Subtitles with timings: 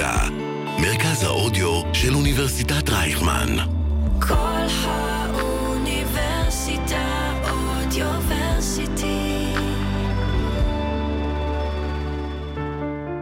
[0.00, 0.28] האוניברסיטה,
[0.78, 3.56] מרכז האודיו של אוניברסיטת רייכמן.
[4.20, 7.02] כל האוניברסיטה
[7.50, 9.54] אודיוורסיטי.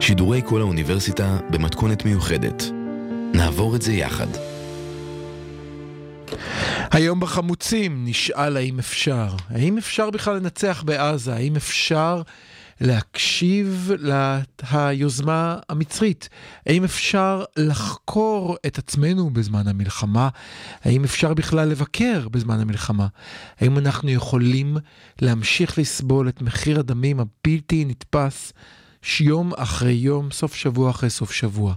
[0.00, 2.62] שידורי כל האוניברסיטה במתכונת מיוחדת.
[3.34, 4.28] נעבור את זה יחד.
[6.90, 12.22] היום בחמוצים נשאל האם אפשר, האם אפשר בכלל לנצח בעזה, האם אפשר
[12.80, 13.90] להקשיב
[14.72, 16.28] ליוזמה המצרית,
[16.66, 20.28] האם אפשר לחקור את עצמנו בזמן המלחמה,
[20.84, 23.06] האם אפשר בכלל לבקר בזמן המלחמה,
[23.60, 24.76] האם אנחנו יכולים
[25.22, 28.52] להמשיך לסבול את מחיר הדמים הבלתי נתפס
[29.20, 31.74] יום אחרי יום, סוף שבוע אחרי סוף שבוע.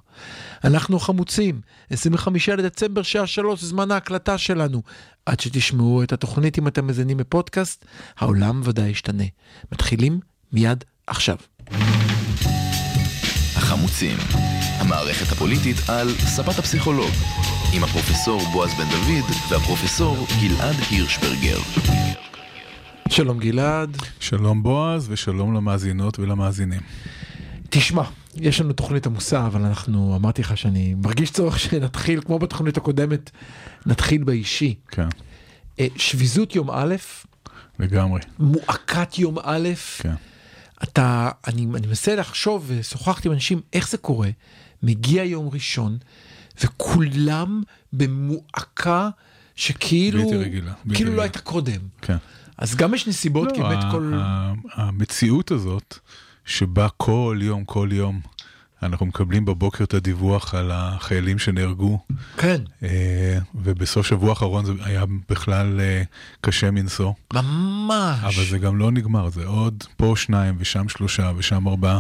[0.64, 4.82] אנחנו חמוצים, 25 לדצמבר, שעה שלוש, זמן ההקלטה שלנו.
[5.26, 7.86] עד שתשמעו את התוכנית אם אתם מזינים בפודקאסט,
[8.18, 9.24] העולם ודאי ישתנה.
[9.72, 10.20] מתחילים
[10.52, 11.36] מיד עכשיו.
[13.56, 14.18] החמוצים,
[14.80, 17.12] המערכת הפוליטית על ספת הפסיכולוג,
[17.74, 21.58] עם הפרופסור בועז בן דוד והפרופסור גלעד הירשברגר.
[23.10, 23.98] שלום גלעד.
[24.20, 26.82] שלום בועז ושלום למאזינות ולמאזינים.
[27.70, 28.04] תשמע,
[28.36, 33.32] יש לנו תוכנית עמוסה, אבל אנחנו, אמרתי לך שאני מרגיש צורך שנתחיל, כמו בתוכנית הקודמת,
[33.86, 34.76] נתחיל באישי.
[34.88, 35.08] כן,
[35.80, 36.96] אה, שביזות יום א',
[37.80, 38.22] לגמרי.
[38.40, 40.14] מועקת יום א', כן.
[40.84, 44.30] אתה, אני, אני מנסה לחשוב, ושוחחתי עם אנשים, איך זה קורה,
[44.84, 45.98] מגיע יום ראשון,
[46.64, 49.10] וכולם במועקה
[49.56, 51.24] שכאילו, בלתי רגילה, בלתי כאילו לא רגילה.
[51.24, 51.80] הייתה קודם.
[52.02, 52.18] כן.
[52.58, 54.14] אז גם יש נסיבות, כי לא, באמת ה- כל...
[54.74, 55.98] המציאות הזאת,
[56.46, 58.20] שבה כל יום, כל יום,
[58.86, 62.00] אנחנו מקבלים בבוקר את הדיווח על החיילים שנהרגו,
[62.38, 66.02] כן, אה, ובסוף שבוע האחרון זה היה בכלל אה,
[66.42, 68.20] קשה מנשוא, ממש.
[68.24, 72.00] אבל זה גם לא נגמר, זה עוד פה שניים ושם שלושה ושם ארבעה.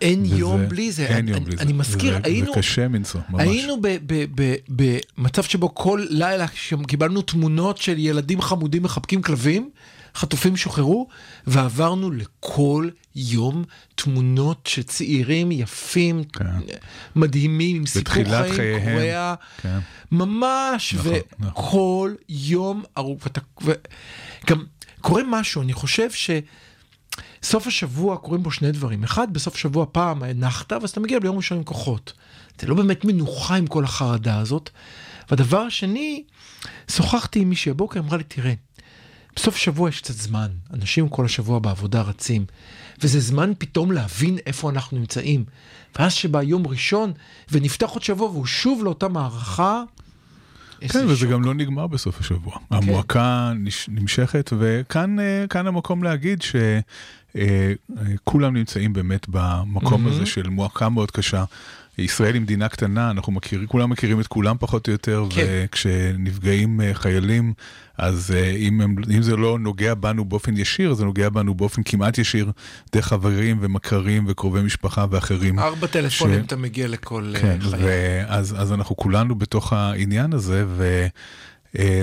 [0.00, 1.06] אין וזה- יום בלי זה.
[1.06, 1.62] אין אני, יום בלי זה.
[1.62, 2.46] אני מזכיר, זה- היינו...
[2.54, 3.40] זה קשה מנשוא, ממש.
[3.42, 3.76] היינו
[5.18, 6.46] במצב שבו כל לילה
[6.88, 9.70] קיבלנו תמונות של ילדים חמודים מחבקים כלבים,
[10.14, 11.08] חטופים שוחררו,
[11.46, 16.44] ועברנו לכל יום תמונות של צעירים יפים, כן.
[17.16, 18.98] מדהימים, עם סיפור חיים חייהם.
[18.98, 19.78] קורע, כן.
[20.12, 21.48] ממש, נכון, נכון.
[21.68, 23.40] וכל יום ארוך, ואתה-
[24.44, 24.64] וגם
[25.00, 26.30] קורה משהו, אני חושב ש...
[27.42, 29.04] סוף השבוע קורים בו שני דברים.
[29.04, 32.12] אחד, בסוף שבוע פעם הנחת, ואז אתה מגיע ביום ראשון עם כוחות.
[32.60, 34.70] זה לא באמת מנוחה עם כל החרדה הזאת.
[35.30, 36.24] והדבר השני,
[36.90, 38.52] שוחחתי עם מישהי הבוקר, אמרה לי, תראה,
[39.40, 40.48] בסוף שבוע יש קצת זמן.
[40.74, 42.44] אנשים כל השבוע בעבודה רצים,
[43.02, 45.44] וזה זמן פתאום להבין איפה אנחנו נמצאים.
[45.98, 47.12] ואז שבא יום ראשון,
[47.50, 49.82] ונפתח עוד שבוע, והוא שוב לאותה מערכה,
[50.80, 51.30] כן, וזה שוק.
[51.30, 52.56] גם לא נגמר בסוף השבוע.
[52.70, 56.42] המועקה נש- נמשכת, וכאן אה, המקום להגיד
[57.36, 60.14] שכולם נמצאים באמת במקום מהמם.
[60.16, 61.44] הזה של מועקה מאוד קשה.
[61.98, 65.44] ישראל היא מדינה קטנה, אנחנו מכירים, כולם מכירים את כולם פחות או יותר, כן.
[65.64, 67.52] וכשנפגעים אה, חיילים,
[67.98, 71.82] אז אה, אם, הם, אם זה לא נוגע בנו באופן ישיר, זה נוגע בנו באופן
[71.82, 72.52] כמעט ישיר,
[72.92, 75.58] דרך חברים ומכרים וקרובי משפחה ואחרים.
[75.58, 77.82] ארבע טלפונים ש- אתה מגיע לכל אה, כן, חייל.
[77.84, 81.06] ואז אז אנחנו כולנו בתוך העניין הזה, ו,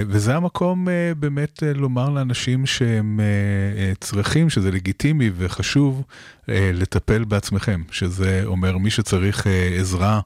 [0.08, 3.26] וזה המקום אה, באמת אה, לומר לאנשים שהם אה,
[3.82, 6.04] אה, צריכים, שזה לגיטימי וחשוב,
[6.50, 10.20] אה, לטפל בעצמכם, שזה אומר מי שצריך אה, עזרה אה,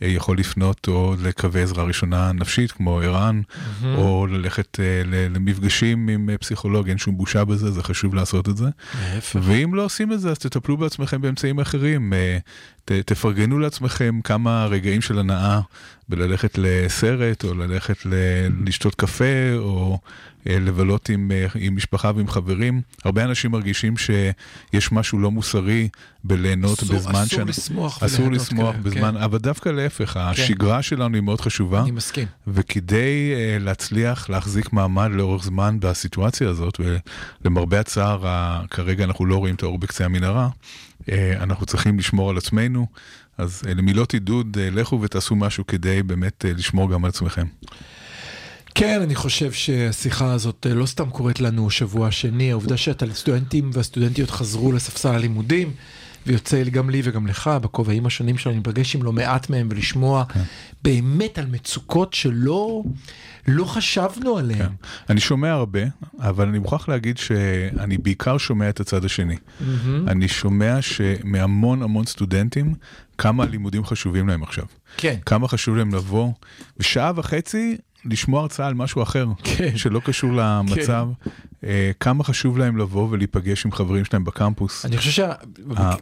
[0.00, 3.40] יכול לפנות או לקווי עזרה ראשונה נפשית כמו ער"ן,
[3.84, 8.56] או ללכת אה, למפגשים עם אה, פסיכולוג, אין שום בושה בזה, זה חשוב לעשות את
[8.56, 8.66] זה.
[9.14, 9.40] להפך.
[9.42, 12.12] ואם לא עושים את זה, אז תטפלו בעצמכם באמצעים אחרים.
[12.12, 12.38] אה,
[12.84, 15.60] ת, תפרגנו לעצמכם כמה רגעים של הנאה
[16.08, 18.14] בללכת לסרט, או ללכת ל,
[18.66, 19.98] לשתות קפה, או
[20.48, 22.80] לבלות עם, אה, עם משפחה ועם חברים.
[23.04, 25.88] הרבה אנשים מרגישים שיש משהו לא מוסרי
[26.24, 31.14] בליהנות אסור- בזמן אסור שאנ- לשמוח אסור לשמוח כאלה, בזמן, אבל דווקא להפך, השגרה שלנו
[31.14, 31.80] היא מאוד חשובה.
[31.82, 32.26] אני מסכים.
[32.46, 36.80] וכדי uh, להצליח להחזיק מעמד לאורך זמן בסיטואציה הזאת,
[37.44, 40.48] ולמרבה הצער, ה- כרגע אנחנו לא רואים את האור בקצה המנהרה,
[41.00, 41.04] uh,
[41.40, 42.86] אנחנו צריכים לשמור על עצמנו.
[43.38, 47.46] אז uh, למילות עידוד, uh, לכו ותעשו משהו כדי באמת uh, לשמור גם על עצמכם.
[48.78, 54.30] כן, אני חושב שהשיחה הזאת אה, לא סתם קורית לנו שבוע שני, העובדה שהסטודנטים והסטודנטיות
[54.30, 55.72] חזרו לספסל הלימודים,
[56.26, 60.24] ויוצא גם לי וגם לך, בכובעים השונים שלנו, להיפגש עם לא מעט מהם ולשמוע
[60.82, 62.82] באמת על מצוקות שלא
[63.48, 64.58] לא חשבנו עליהן.
[64.58, 64.72] כן.
[65.10, 65.80] אני שומע הרבה,
[66.18, 69.36] אבל אני מוכרח להגיד שאני בעיקר שומע את הצד השני.
[70.06, 72.74] אני שומע שמהמון המון סטודנטים,
[73.18, 74.64] כמה הלימודים חשובים להם עכשיו.
[74.96, 75.16] כן.
[75.26, 76.32] כמה חשוב להם לבוא,
[76.78, 79.76] ושעה וחצי לשמוע הרצאה על משהו אחר, כן.
[79.76, 81.28] שלא קשור למצב, אה,
[82.00, 84.84] כמה חשוב להם לבוא ולהיפגש עם חברים שלהם בקמפוס.
[84.84, 85.10] אני חושב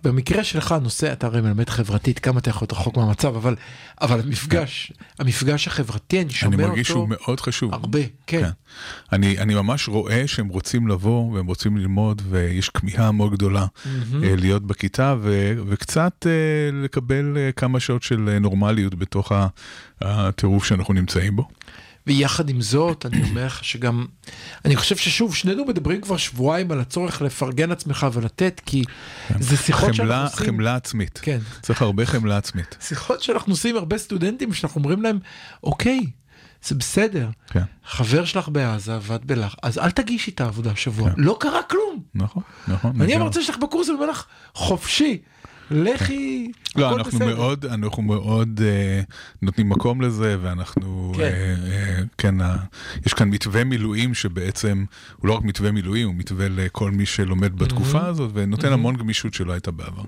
[0.02, 3.56] שבמקרה שלך הנושא, אתה הרי מלמד חברתית, כמה אתה יכול להיות רחוק מהמצב, אבל,
[4.00, 6.62] אבל המפגש, המפגש החברתי, אני שומע אותו...
[6.62, 7.72] אני מרגיש שהוא מאוד חשוב.
[7.74, 8.40] הרבה, כן.
[8.40, 8.50] כן.
[9.12, 13.88] אני, אני ממש רואה שהם רוצים לבוא והם רוצים ללמוד, ויש כמיהה מאוד גדולה mm-hmm.
[14.20, 16.26] להיות בכיתה, ו, וקצת
[16.72, 19.32] לקבל כמה שעות של נורמליות בתוך
[20.00, 21.48] הטירוף שאנחנו נמצאים בו.
[22.06, 24.06] ויחד עם זאת, אני אומר לך שגם,
[24.64, 28.84] אני חושב ששוב, שנינו מדברים כבר שבועיים על הצורך לפרגן עצמך ולתת, כי
[29.28, 29.42] כן.
[29.42, 30.46] זה שיחות חמלה, שאנחנו עושים...
[30.46, 31.18] חמלה עצמית.
[31.22, 31.38] כן.
[31.62, 32.76] צריך הרבה חמלה עצמית.
[32.80, 35.18] שיחות שאנחנו עושים הרבה סטודנטים, שאנחנו אומרים להם,
[35.64, 36.00] אוקיי,
[36.64, 37.28] זה בסדר.
[37.46, 37.62] כן.
[37.86, 41.20] חבר שלך בעזה ואת בלח, אז אל תגישי את העבודה השבוע, כן.
[41.20, 42.02] לא קרה כלום.
[42.14, 43.00] נכון, נכון.
[43.00, 44.24] אני המרצה שלך בקורס ואומר לך,
[44.54, 45.18] חופשי.
[45.70, 47.36] לכי, לא, אנחנו בסדר.
[47.36, 52.44] מאוד, אנחנו מאוד uh, נותנים מקום לזה, ואנחנו, כן, uh, uh, כן uh,
[53.06, 54.84] יש כאן מתווה מילואים שבעצם,
[55.16, 58.04] הוא לא רק מתווה מילואים, הוא מתווה לכל מי שלומד בתקופה mm-hmm.
[58.04, 58.72] הזאת, ונותן mm-hmm.
[58.72, 60.02] המון גמישות שלא הייתה בעבר.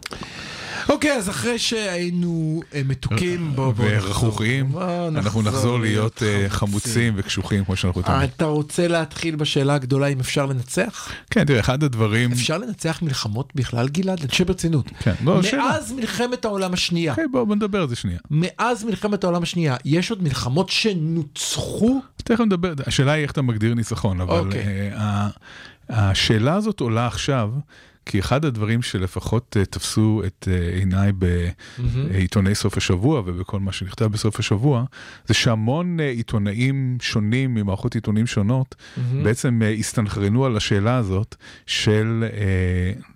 [0.89, 4.73] אוקיי, אז אחרי שהיינו אה, מתוקים, בואו ורכרוכיים,
[5.09, 8.31] אנחנו נחזור להיות אה, חמוצים וקשוחים כמו שאנחנו תמיד.
[8.37, 11.13] אתה רוצה להתחיל בשאלה הגדולה אם אפשר לנצח?
[11.31, 12.33] כן, תראה, אחד הדברים...
[12.33, 14.21] אפשר לנצח מלחמות בכלל, גלעד?
[14.21, 14.91] אני חושב ברצינות.
[14.99, 15.65] כן, לא, שאלה.
[15.65, 17.13] מאז מלחמת העולם השנייה.
[17.13, 18.19] אוקיי, בואו נדבר על זה שנייה.
[18.31, 22.01] מאז מלחמת העולם השנייה, יש עוד מלחמות שנוצחו?
[22.17, 24.93] תכף נדבר, השאלה היא איך אתה מגדיר ניצחון, אבל אוקיי.
[24.93, 25.29] אה,
[25.89, 27.51] השאלה הזאת עולה עכשיו.
[28.09, 34.05] כי אחד הדברים שלפחות uh, תפסו את uh, עיניי בעיתוני סוף השבוע ובכל מה שנכתב
[34.05, 34.85] בסוף השבוע,
[35.27, 38.75] זה שהמון uh, עיתונאים שונים ממערכות עיתונים שונות.
[39.23, 42.25] בעצם הסתנכרנו על השאלה הזאת של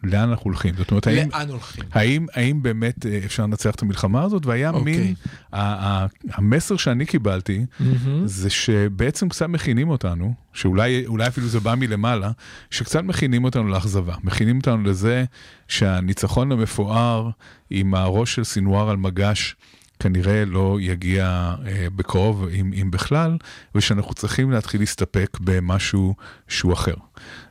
[0.02, 0.74] לאן אנחנו הולכים.
[0.76, 1.84] זאת אומרת, האם, לאן הולכים?
[1.92, 4.46] האם, האם באמת אפשר לנצח את המלחמה הזאת?
[4.46, 4.74] והיה okay.
[4.74, 4.96] אוקיי.
[4.96, 5.14] מין,
[6.32, 7.66] המסר שאני קיבלתי.
[8.24, 12.30] זה שבעצם קצת מכינים אותנו, שאולי אפילו זה בא מלמעלה,
[12.70, 14.14] שקצת מכינים אותנו לאכזבה.
[14.24, 15.24] מכינים אותנו לזה
[15.68, 17.30] שהניצחון המפואר
[17.70, 19.56] עם הראש של סינואר על מגש
[20.02, 23.36] כנראה לא יגיע אה, בקרוב, אם, אם בכלל,
[23.74, 26.14] ושאנחנו צריכים להתחיל להסתפק במשהו
[26.48, 26.94] שהוא אחר.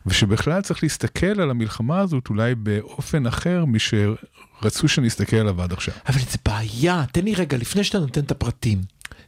[0.06, 5.94] ושבכלל צריך להסתכל על המלחמה הזאת אולי באופן אחר משרצו שנסתכל עליו עד עכשיו.
[6.08, 8.82] אבל זה בעיה, תן לי רגע, לפני שאתה נותן את הפרטים,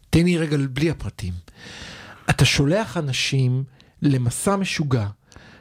[0.10, 1.34] תן לי רגע בלי הפרטים.
[2.30, 3.64] אתה שולח אנשים
[4.02, 5.08] למסע משוגע.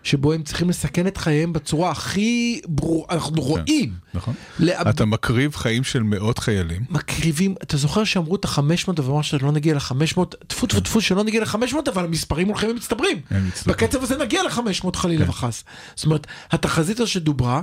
[0.03, 3.95] שבו הם צריכים לסכן את חייהם בצורה הכי ברורה, אנחנו כן, רואים.
[4.15, 4.35] נכון.
[4.59, 4.89] לאב...
[4.89, 6.85] אתה מקריב חיים של מאות חיילים.
[6.91, 8.61] מקריבים, אתה זוכר שאמרו את ה-500
[8.97, 13.21] ואמרו שלא נגיע ל-500, טפו טפו טפו שלא נגיע ל-500, אבל המספרים הולכים ומצטברים.
[13.67, 15.31] בקצב הזה נגיע ל-500 חלילה כן.
[15.31, 15.65] וחס.
[15.95, 17.63] זאת אומרת, התחזית הזו שדוברה,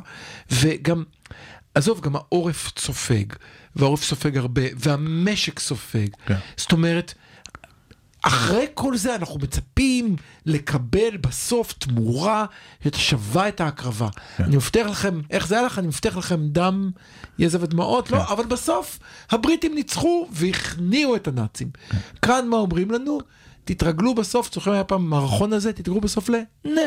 [0.52, 1.04] וגם,
[1.76, 3.26] עזוב, גם העורף סופג,
[3.76, 6.08] והעורף סופג הרבה, והמשק סופג.
[6.26, 6.36] כן.
[6.58, 7.14] זאת אומרת,
[8.22, 12.46] אחרי כל זה אנחנו מצפים לקבל בסוף תמורה
[12.84, 14.10] שתשווה את ההקרבה.
[14.38, 14.44] כן.
[14.44, 15.80] אני מבטיח לכם, איך זה היה לך?
[15.80, 16.92] אני מבטיח לכם דם,
[17.40, 18.24] יזע ודמעות, לא, כן.
[18.24, 19.00] לא, אבל בסוף
[19.30, 21.70] הבריטים ניצחו והכניעו את הנאצים.
[21.90, 21.98] כן.
[22.22, 23.20] כאן מה אומרים לנו?
[23.66, 26.82] תתרגלו בסוף, זוכרים היה פעם מערכון הזה, תתרגלו בסוף לנה.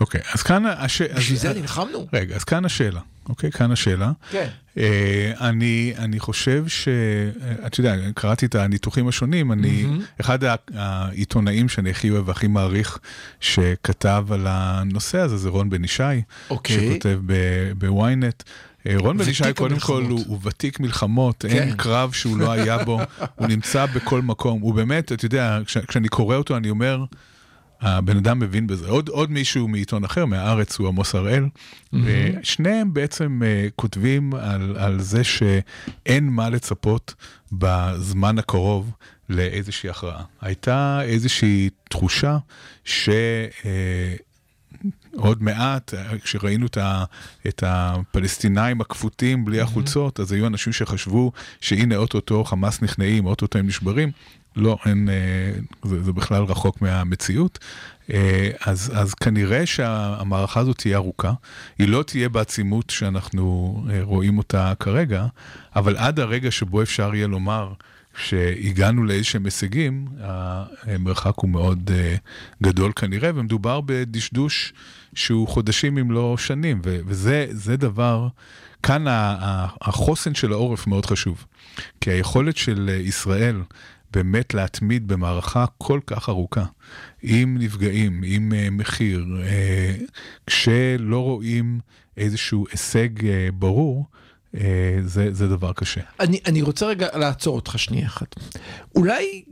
[0.00, 1.14] אוקיי, אז כאן השאלה...
[1.14, 2.06] בשביל זה נלחמנו.
[2.12, 3.00] רגע, אז כאן השאלה.
[3.28, 4.12] אוקיי, כאן השאלה.
[4.30, 4.48] כן.
[4.76, 4.80] Uh,
[5.40, 6.88] אני, אני חושב ש...
[7.66, 9.84] אתה יודע, קראתי את הניתוחים השונים, אני...
[9.84, 10.20] Mm-hmm.
[10.20, 10.38] אחד
[10.74, 12.98] העיתונאים שאני הכי אוהב והכי מעריך
[13.40, 16.02] שכתב על הנושא הזה זה רון בן ישי,
[16.50, 16.90] אוקיי.
[16.90, 17.20] שכותב
[17.78, 18.42] בוויינט.
[18.86, 21.48] אה, רון בן ישי קודם כל הוא, הוא ותיק מלחמות, כן.
[21.48, 23.00] אין קרב שהוא לא היה בו,
[23.34, 27.04] הוא נמצא בכל מקום, הוא באמת, אתה יודע, כש, כשאני קורא אותו אני אומר,
[27.80, 28.88] הבן אדם מבין בזה.
[28.88, 31.96] עוד, עוד מישהו מעיתון אחר, מהארץ, הוא עמוס הראל, mm-hmm.
[32.04, 37.14] ושניהם בעצם uh, כותבים על, על זה שאין מה לצפות
[37.52, 38.92] בזמן הקרוב
[39.28, 40.24] לאיזושהי הכרעה.
[40.40, 42.38] הייתה איזושהי תחושה
[42.84, 43.08] ש...
[43.62, 43.64] Uh,
[45.16, 47.04] עוד מעט, כשראינו את, ה,
[47.48, 53.66] את הפלסטינאים הכפותים בלי החולצות, אז היו אנשים שחשבו שהנה אוטוטו חמאס נכנעים, אוטוטו הם
[53.66, 54.10] נשברים.
[54.58, 57.58] לא, אין, אה, זה, זה בכלל רחוק מהמציאות.
[58.12, 61.32] אה, אז, אז כנראה שהמערכה הזאת תהיה ארוכה,
[61.78, 65.26] היא לא תהיה בעצימות שאנחנו אה, רואים אותה כרגע,
[65.76, 67.72] אבל עד הרגע שבו אפשר יהיה לומר
[68.16, 71.90] שהגענו לאיזשהם הישגים, המרחק הוא מאוד
[72.62, 74.72] גדול כנראה, ומדובר בדשדוש
[75.14, 78.28] שהוא חודשים אם לא שנים, וזה דבר,
[78.82, 79.04] כאן
[79.80, 81.44] החוסן של העורף מאוד חשוב,
[82.00, 83.62] כי היכולת של ישראל
[84.10, 86.64] באמת להתמיד במערכה כל כך ארוכה,
[87.22, 90.02] עם נפגעים, עם uh, מחיר, uh,
[90.46, 91.80] כשלא רואים
[92.16, 93.24] איזשהו הישג uh,
[93.54, 94.06] ברור,
[94.54, 94.58] uh,
[95.04, 96.00] זה, זה דבר קשה.
[96.20, 98.34] אני, אני רוצה רגע לעצור אותך שנייה אחת.
[98.94, 99.44] אולי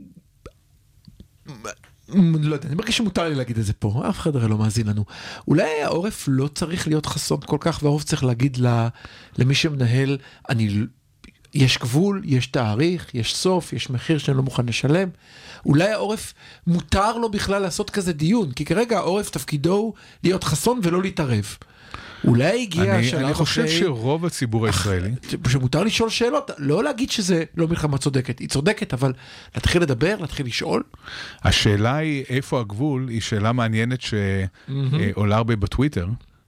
[2.15, 4.87] לא יודע, אני מרגיש שמותר לי להגיד את זה פה, אף אחד הרי לא מאזין
[4.87, 5.05] לנו.
[5.47, 8.87] אולי העורף לא צריך להיות חסון כל כך, והעורף צריך להגיד ל,
[9.37, 10.17] למי שמנהל,
[10.49, 10.69] אני,
[11.53, 15.09] יש גבול, יש תאריך, יש סוף, יש מחיר שאני לא מוכן לשלם.
[15.65, 16.33] אולי העורף,
[16.67, 21.57] מותר לו בכלל לעשות כזה דיון, כי כרגע העורף תפקידו הוא להיות חסון ולא להתערב.
[22.27, 25.11] אולי הגיע השלב אני חושב אחרי- שרוב הציבור הישראלי,
[25.47, 29.13] שמותר לשאול שאלות, לא להגיד שזה לא מלחמה צודקת, היא צודקת, אבל
[29.55, 30.83] להתחיל לדבר, להתחיל לשאול.
[31.43, 36.07] השאלה היא איפה הגבול, היא שאלה מעניינת שעולה הרבה בטוויטר,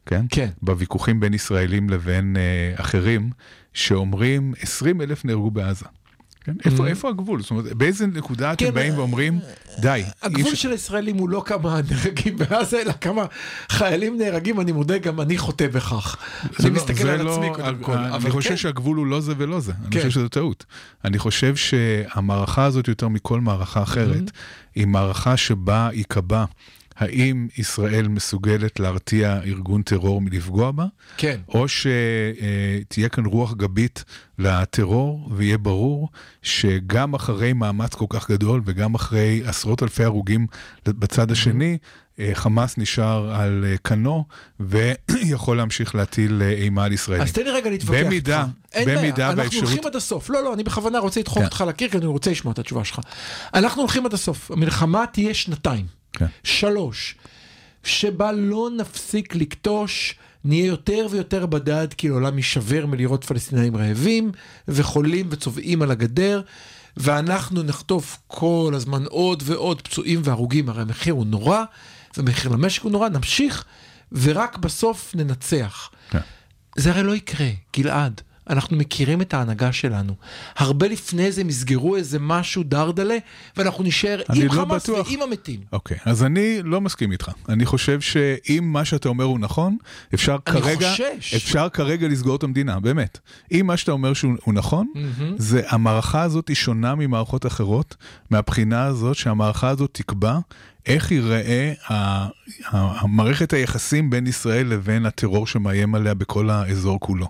[0.10, 0.26] כן?
[0.30, 0.50] כן.
[0.62, 3.30] בוויכוחים בין ישראלים לבין אה, אחרים,
[3.74, 5.86] שאומרים 20 אלף נהרגו בעזה.
[6.44, 6.54] כן?
[6.66, 7.42] איפה, איפה הגבול?
[7.42, 9.40] זאת אומרת, באיזה נקודה אתם כן, באים אה, ואומרים,
[9.80, 10.04] די.
[10.22, 13.26] הגבול אי של הישראלים הוא לא כמה נהרגים בעזה, אלא כמה
[13.70, 16.18] חיילים נהרגים, אני מודה, גם אני חוטא בכך.
[16.58, 17.98] זה אני לא- מסתכל זה על לא- עצמי קודם כל.
[17.98, 20.00] אני חושב כן, שהגבול הוא לא זה ולא זה, אני כן.
[20.00, 20.66] חושב שזו טעות.
[21.06, 24.32] אני חושב שהמערכה הזאת יותר מכל מערכה אחרת,
[24.76, 26.46] היא מערכה שבה ייקבע
[27.00, 30.86] האם ישראל מסוגלת להרתיע ארגון טרור מלפגוע בה,
[31.18, 31.40] כן.
[31.50, 34.04] או שתהיה כאן רוח גבית
[34.40, 36.10] לטרור, ויהיה ברור
[36.42, 40.48] שגם אחרי מאמץ כל כך גדול, וגם אחרי עשרות אלפי הרוגים
[40.86, 41.78] בצד השני,
[42.20, 44.26] אה, חמאס נשאר על אה, כנו,
[44.60, 47.24] ויכול להמשיך להטיל אה, אימה על ישראלים.
[47.24, 48.00] אז תן לי רגע להתווכח.
[48.06, 50.30] במידה- אין במידה בעיה, אנחנו הולכים עד הסוף.
[50.30, 51.46] לא, לא, אני בכוונה רוצה לדחוף כן.
[51.46, 53.00] אותך לקיר, כי אני רוצה לשמוע את התשובה שלך.
[53.54, 54.52] אנחנו הולכים עד הסוף.
[54.52, 55.99] המלחמה תהיה שנתיים.
[56.20, 56.26] כן.
[56.44, 57.16] שלוש,
[57.84, 64.32] שבה לא נפסיק לקטוש, נהיה יותר ויותר בדד, כי העולם יישבר מלראות פלסטינאים רעבים,
[64.68, 66.42] וחולים וצובעים על הגדר,
[66.98, 71.64] ואנחנו נחטוף כל הזמן עוד ועוד פצועים והרוגים, הרי המחיר הוא נורא,
[72.18, 73.66] ומחיר למשק הוא נורא, נמשיך,
[74.12, 75.90] ורק בסוף ננצח.
[76.10, 76.20] כן.
[76.78, 78.22] זה הרי לא יקרה, גלעד.
[78.50, 80.14] אנחנו מכירים את ההנהגה שלנו.
[80.56, 83.18] הרבה לפני זה הם יסגרו איזה משהו דרדלה,
[83.58, 85.08] ואנחנו נישאר אני עם לא חמאס בטוח.
[85.08, 85.60] ועם המתים.
[85.74, 87.32] אוקיי, אז אני לא מסכים איתך.
[87.50, 89.78] אני חושב שאם מה שאתה אומר הוא נכון,
[90.14, 91.34] אפשר כרגע, חושש.
[91.34, 93.20] אפשר כרגע לסגור את המדינה, באמת.
[93.52, 94.88] אם מה שאתה אומר שהוא הוא נכון,
[95.38, 97.96] זה המערכה הזאת היא שונה ממערכות אחרות,
[98.30, 100.40] מהבחינה הזאת שהמערכה הזאת תקבע
[100.90, 101.74] איך ייראה
[102.70, 107.28] המערכת היחסים בין ישראל לבין הטרור שמאיים עליה בכל האזור כולו.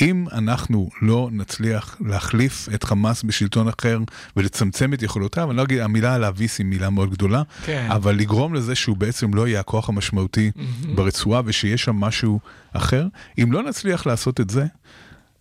[0.00, 3.98] אם אנחנו לא נצליח להחליף את חמאס בשלטון אחר
[4.36, 7.86] ולצמצם את יכולותיו, אני לא אגיד, המילה להביס היא מילה מאוד גדולה, כן.
[7.90, 10.50] אבל לגרום לזה שהוא בעצם לא יהיה הכוח המשמעותי
[10.94, 12.40] ברצועה ושיש שם משהו
[12.72, 13.06] אחר,
[13.42, 14.66] אם לא נצליח לעשות את זה,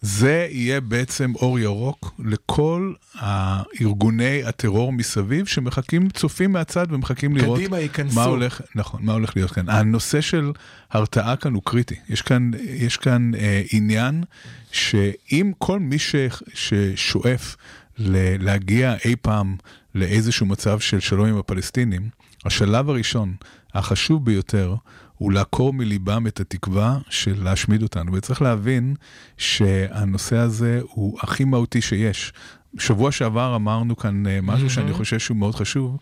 [0.08, 7.78] זה יהיה בעצם אור ירוק לכל הארגוני הטרור מסביב שמחכים, צופים מהצד ומחכים לראות קדימה.
[8.16, 9.70] מה הולך, נכון, מה הולך להיות כאן.
[9.70, 10.52] הנושא של
[10.92, 11.96] הרתעה כאן הוא קריטי.
[12.10, 14.24] יש כאן, יש כאן אה, עניין
[14.72, 16.16] שאם כל מי ש,
[16.54, 17.56] ששואף
[17.98, 19.56] ל, להגיע אי פעם
[19.96, 22.10] לאיזשהו מצב של שלום עם הפלסטינים,
[22.46, 23.36] השלב הראשון,
[23.74, 24.76] החשוב ביותר,
[25.18, 28.14] הוא לעקור מליבם את התקווה של להשמיד אותנו.
[28.14, 28.96] וצריך להבין
[29.38, 32.34] שהנושא הזה הוא הכי מהותי שיש.
[32.78, 35.98] שבוע שעבר אמרנו כאן אה, משהו שאני חושב שהוא מאוד חשוב,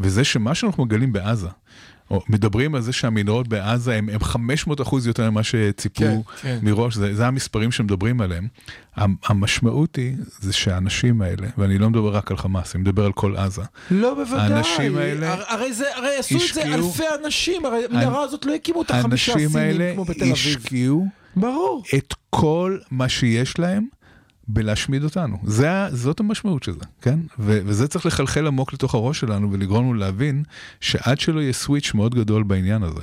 [0.00, 1.48] וזה שמה שאנחנו מגלים בעזה,
[2.28, 6.58] מדברים על זה שהמנהרות בעזה הם, הם 500 אחוז יותר ממה שציפו כן, כן.
[6.62, 8.46] מראש, זה, זה המספרים שמדברים עליהם.
[8.96, 13.12] המ- המשמעות היא, זה שהאנשים האלה, ואני לא מדבר רק על חמאס, אני מדבר על
[13.12, 14.52] כל עזה, לא בוודאי.
[14.52, 18.46] האנשים האלה הר- הרי, זה, הרי עשו את זה השקיעו- אלפי אנשים, הרי המנהרה הזאת
[18.46, 20.32] לא הקימו אותה חמישה האנשים סינים האלה כמו בתל אביב.
[20.32, 21.82] השקיעו ברור.
[21.94, 23.84] את כל מה שיש להם
[24.48, 25.38] בלהשמיד אותנו.
[25.44, 27.18] זה, זאת המשמעות של זה, כן?
[27.38, 30.42] ו- וזה צריך לחלחל עמוק לתוך הראש שלנו ולגרום לנו להבין
[30.80, 33.02] שעד שלא יהיה סוויץ' מאוד גדול בעניין הזה,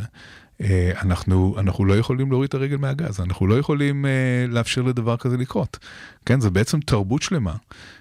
[0.62, 4.12] אה, אנחנו, אנחנו לא יכולים להוריד את הרגל מהגז, אנחנו לא יכולים אה,
[4.48, 5.78] לאפשר לדבר כזה לקרות.
[6.26, 7.54] כן, זה בעצם תרבות שלמה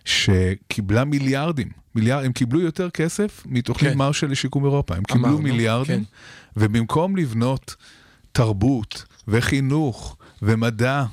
[0.05, 3.99] שקיבלה מיליארדים, מיליארד, הם קיבלו יותר כסף מתוכנית כן.
[3.99, 6.61] מרשל לשיקום אירופה, הם קיבלו אמרנו, מיליארדים, כן.
[6.61, 7.77] ובמקום לבנות
[8.33, 11.05] תרבות וחינוך ומדע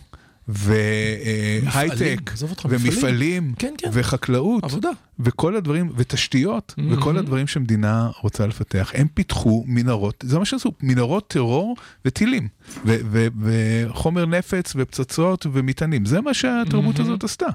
[0.47, 2.31] והייטק.
[2.69, 3.89] ומפעלים כן, כן.
[3.93, 4.89] וחקלאות עבודה.
[5.19, 8.91] וכל הדברים ותשתיות וכל הדברים שמדינה רוצה לפתח.
[8.93, 12.47] הם פיתחו מנהרות זה מה שעשו מנהרות טרור וטילים
[12.85, 16.05] ו- ו- וחומר נפץ ופצצות ומטענים.
[16.05, 17.47] זה מה שהתרבות הזאת עשתה.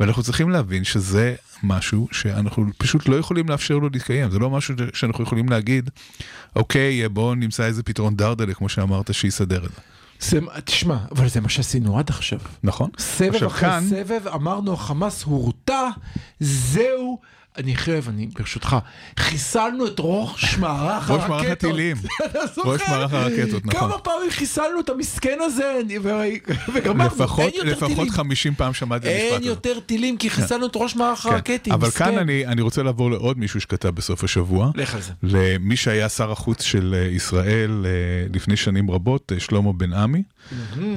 [0.00, 4.30] ואנחנו צריכים להבין שזה משהו שאנחנו פשוט לא יכולים לאפשר לו להתקיים.
[4.30, 5.90] זה לא משהו שאנחנו יכולים להגיד
[6.56, 9.80] אוקיי בואו נמצא איזה פתרון דרדלה כמו שאמרת שיסדר את זה
[10.22, 12.38] זה, תשמע, אבל זה מה שעשינו עד עכשיו.
[12.62, 15.88] נכון סבב עכשיו, אחרי כאן- סבב אמרנו החמאס הורתע,
[16.40, 17.18] זהו,
[17.58, 18.76] אני חייב, אני ברשותך,
[19.18, 21.20] חיסלנו את ראש מערך הרקטות.
[21.20, 21.96] ראש מערך הטילים.
[22.66, 23.80] ראש מערך הרקטות, נכון.
[23.80, 25.80] כמה פעמים חיסלנו את המסכן הזה,
[26.74, 28.10] וגמרנו, לפחות, אין יותר לפחות טילים.
[28.10, 29.48] 50 פעם שמעתי את המשפט אין הזה.
[29.48, 31.28] יותר טילים, כי חיסלנו את ראש מערך כן.
[31.28, 31.72] הרקטים.
[31.72, 31.90] אבל.
[31.90, 34.70] כאן אני, אני רוצה לעבור לעוד מישהו שכתב בסוף השבוע.
[34.74, 35.12] לך על זה.
[35.22, 37.90] למי שהיה שר החוץ של אה, ישראל אה,
[38.34, 40.22] לפני שנים רבות, אה, שלמה בן עמי,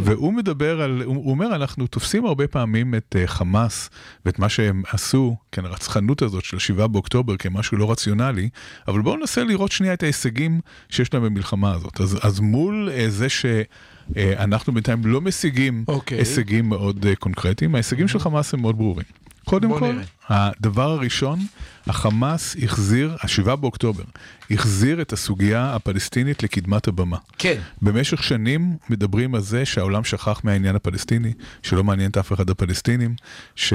[0.04, 3.90] והוא מדבר על, הוא אומר, אנחנו תופסים הרבה פעמים את אה, חמאס
[4.26, 8.50] ואת מה שהם עשו, כן, הרצחנות הזאת של 7 באוקטובר כמשהו לא רציונלי,
[8.88, 12.02] אבל בואו ננסה לראות שנייה את ההישגים שיש להם במלחמה הזאת.
[12.02, 16.18] אז, אז מול אה, זה שאנחנו בינתיים לא משיגים אוקיי.
[16.18, 19.06] הישגים מאוד אה, קונקרטיים, ההישגים של חמאס הם מאוד ברורים.
[19.46, 20.04] קודם כל, נראה.
[20.30, 21.40] הדבר הראשון,
[21.88, 24.04] החמאס החזיר, ה-7 באוקטובר,
[24.52, 27.18] החזיר את הסוגיה הפלסטינית לקדמת הבמה.
[27.38, 27.60] כן.
[27.82, 33.16] במשך שנים מדברים על זה שהעולם שכח מהעניין הפלסטיני, שלא מעניין את אף אחד הפלסטינים,
[33.56, 33.74] ש...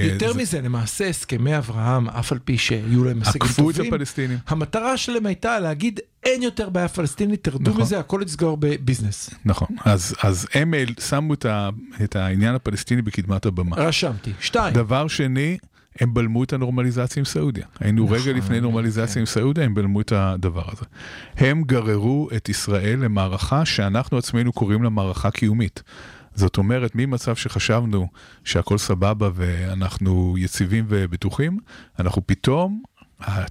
[0.00, 3.94] יותר זה- מזה, למעשה הסכמי אברהם, אף על פי שיהיו להם הישגים עקפו את טובים,
[3.94, 4.38] הפלסטינים.
[4.48, 7.82] המטרה שלהם הייתה להגיד, אין יותר בעיה פלסטינית, תרדו נכון.
[7.82, 9.30] מזה, הכל יסגור בביזנס.
[9.44, 10.74] נכון, אז, אז הם
[11.08, 11.68] שמו את, ה,
[12.04, 13.76] את העניין הפלסטיני בקדמת הבמה.
[13.76, 14.32] רשמתי.
[14.40, 14.74] שתיים.
[14.74, 15.58] דבר שני,
[16.00, 17.66] הם בלמו את הנורמליזציה עם סעודיה.
[17.80, 20.84] היינו נכון, רגע לפני נורמליזציה עם סעודיה, הם בלמו את הדבר הזה.
[21.36, 25.82] הם גררו את ישראל למערכה שאנחנו עצמנו קוראים לה מערכה קיומית.
[26.34, 28.08] זאת אומרת, ממצב שחשבנו
[28.44, 31.58] שהכל סבבה ואנחנו יציבים ובטוחים,
[31.98, 32.82] אנחנו פתאום,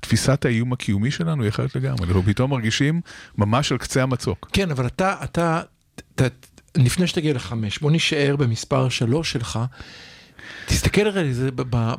[0.01, 2.07] תפיסת האיום הקיומי שלנו היא אחרת לגמרי.
[2.07, 3.01] אנחנו פתאום מרגישים
[3.37, 4.49] ממש על קצה המצוק.
[4.53, 5.61] כן, אבל אתה, אתה,
[6.15, 6.21] ת,
[6.77, 9.59] לפני שתגיע לחמש, בוא נישאר במספר שלוש שלך.
[10.65, 11.49] תסתכל על זה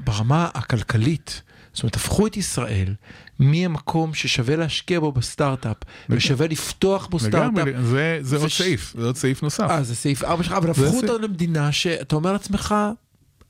[0.04, 1.42] ברמה הכלכלית.
[1.72, 2.94] זאת אומרת, הפכו את ישראל
[3.38, 5.76] מהמקום ששווה להשקיע בו בסטארט-אפ,
[6.08, 7.66] ושווה לפתוח בו סטארט-אפ.
[7.66, 9.66] לגמרי, זה, זה עוד וש- סעיף, זה עוד סעיף נוסף.
[9.70, 10.94] אה, זה סעיף 4 שלך, אבל הפכו סעיף.
[11.10, 12.74] אותנו למדינה שאתה אומר לעצמך,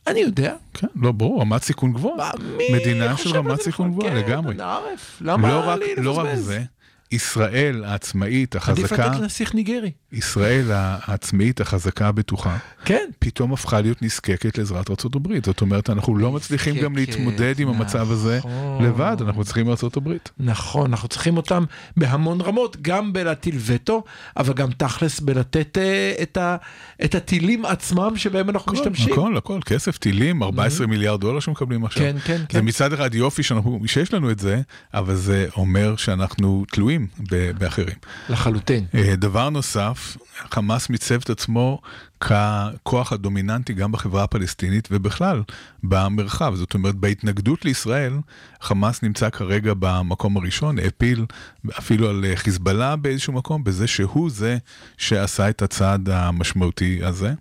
[0.07, 0.55] אני יודע.
[0.75, 2.31] כן, לא, ברור, רמת סיכון גבוהה.
[2.73, 3.91] מדינה של רמת סיכון?
[3.93, 4.55] גבוהה, כן, לגמרי.
[4.55, 6.35] נערף, למה לא רק, לא רק?
[6.35, 6.63] זה,
[7.13, 9.91] ישראל העצמאית, עדיף החזקה, לתת לנסיך ניגרי.
[10.13, 13.05] ישראל העצמאית, החזקה, הבטוחה, כן.
[13.19, 15.45] פתאום הפכה להיות נזקקת לעזרת ארצות הברית.
[15.45, 18.85] זאת אומרת, אנחנו לא מצליחים גם להתמודד עם המצב הזה נכון.
[18.85, 20.31] לבד, אנחנו צריכים הברית.
[20.39, 21.65] נכון, אנחנו צריכים אותם
[21.97, 24.05] בהמון רמות, גם בלהטיל וטו,
[24.37, 26.57] אבל גם תכלס בלתת אה, את, ה,
[27.05, 29.13] את הטילים עצמם שבהם אנחנו משתמשים.
[29.13, 32.03] הכל, הכל, כסף, טילים, 14 מיליארד דולר שמקבלים עכשיו.
[32.03, 32.65] כן, כן, זה כן.
[32.65, 33.43] מצד אחד יופי
[33.87, 34.61] שיש לנו את זה,
[34.95, 37.97] אבל זה אומר שאנחנו תלויים ב- באחרים.
[38.29, 38.85] לחלוטין.
[38.95, 40.17] אה, דבר נוסף,
[40.51, 41.81] חמאס מיצב את עצמו
[42.21, 45.43] ככוח הדומיננטי גם בחברה הפלסטינית ובכלל
[45.83, 46.55] במרחב.
[46.55, 48.13] זאת אומרת, בהתנגדות לישראל,
[48.61, 51.27] חמאס נמצא כרגע במקום הראשון, העפיל
[51.79, 54.59] אפילו על אה, חיזבאללה באיזשהו מקום, בזה שהוא זה
[54.97, 57.35] שעשה את הצעד המשמעותי הזה.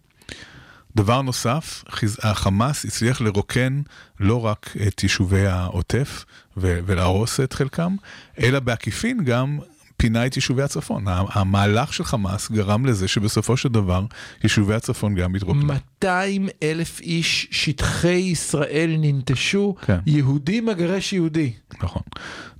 [0.96, 1.84] דבר נוסף,
[2.22, 3.82] החמאס הצליח לרוקן
[4.20, 6.26] לא רק את יישובי העוטף
[6.58, 7.96] ולהרוס את חלקם,
[8.40, 9.60] אלא בעקיפין גם
[9.98, 11.06] פינה את יישובי הצפון.
[11.08, 14.06] המהלך של חמאס גרם לזה שבסופו של דבר
[14.44, 15.66] יישובי הצפון גם התרוקנו.
[15.66, 20.00] 200 אלף איש שטחי ישראל ננטשו, כן.
[20.06, 21.54] יהודי מגרש יהודי.
[21.84, 22.02] נכון.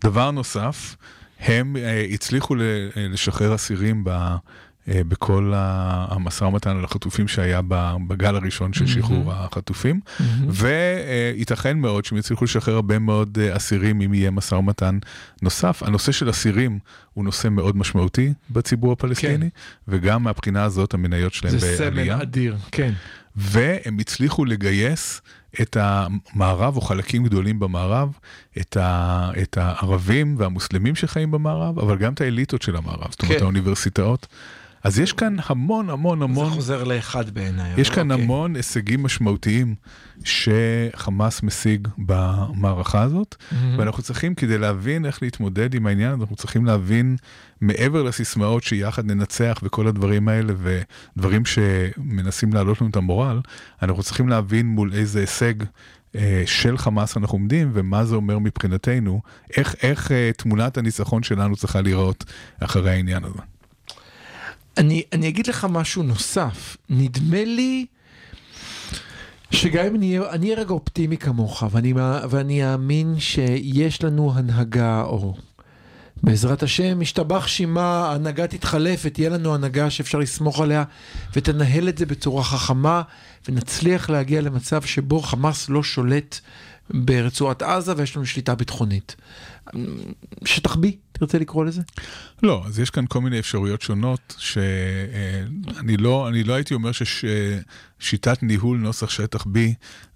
[0.04, 0.96] דבר נוסף,
[1.40, 2.56] הם אה, הצליחו
[2.96, 4.36] לשחרר אסירים ב...
[4.88, 7.62] אה, בכל המשא ומתן על החטופים שהיה
[8.08, 10.00] בגל הראשון של שחרור החטופים,
[10.48, 15.00] וייתכן מאוד שהם יצליחו לשחרר הרבה מאוד אה, אסירים אם יהיה משא ומתן
[15.42, 15.84] נוסף.
[15.84, 16.80] הנושא של אסירים
[17.14, 19.50] הוא נושא מאוד משמעותי בציבור הפלסטיני,
[19.88, 22.22] וגם מהבחינה הזאת המניות שלהם זה סמל בעלייה.
[22.22, 22.94] אדיר, כן.
[23.36, 25.22] והם הצליחו לגייס
[25.62, 28.10] את המערב, או חלקים גדולים במערב,
[28.62, 33.38] את, ה, את הערבים והמוסלמים שחיים במערב, אבל גם את האליטות של המערב, זאת אומרת
[33.38, 33.44] כן.
[33.44, 34.28] האוניברסיטאות.
[34.84, 37.74] אז יש כאן המון המון זה המון, חוזר לאחד בעיניי.
[37.78, 38.24] יש כאן אוקיי.
[38.24, 39.76] המון הישגים משמעותיים
[40.24, 43.80] שחמאס משיג במערכה הזאת, מהמם.
[43.80, 47.16] ואנחנו צריכים, כדי להבין איך להתמודד עם העניין, אנחנו צריכים להבין
[47.62, 53.42] מעבר לסיסמאות שיחד ננצח וכל הדברים האלה, ודברים שמנסים להעלות לנו את המורל,
[53.82, 55.54] אנחנו צריכים להבין מול איזה הישג
[56.16, 59.22] אה, של חמאס אנחנו עומדים, ומה זה אומר מבחינתנו,
[59.58, 62.24] איך, איך אה, תמונת הניצחון שלנו צריכה להיראות
[62.60, 63.53] אחרי העניין הזה.
[64.78, 67.86] אני, אני אגיד לך משהו נוסף, נדמה לי
[69.52, 71.94] שגם אם אני אהיה אני אהיה רגע אופטימי כמוך, ואני,
[72.30, 75.36] ואני אאמין שיש לנו הנהגה, או
[76.24, 80.84] בעזרת השם, ישתבח שמה, ההנהגה תתחלף ותהיה לנו הנהגה שאפשר לסמוך עליה,
[81.34, 83.02] ותנהל את זה בצורה חכמה,
[83.50, 86.40] ונצליח להגיע למצב שבו חמאס לא שולט
[86.90, 89.16] ברצועת עזה ויש לנו שליטה ביטחונית.
[90.46, 90.80] שטח B,
[91.12, 91.82] תרצה לקרוא לזה?
[92.44, 98.44] לא, אז יש כאן כל מיני אפשרויות שונות, שאני לא, אני לא הייתי אומר ששיטת
[98.44, 99.58] ניהול נוסח שטח B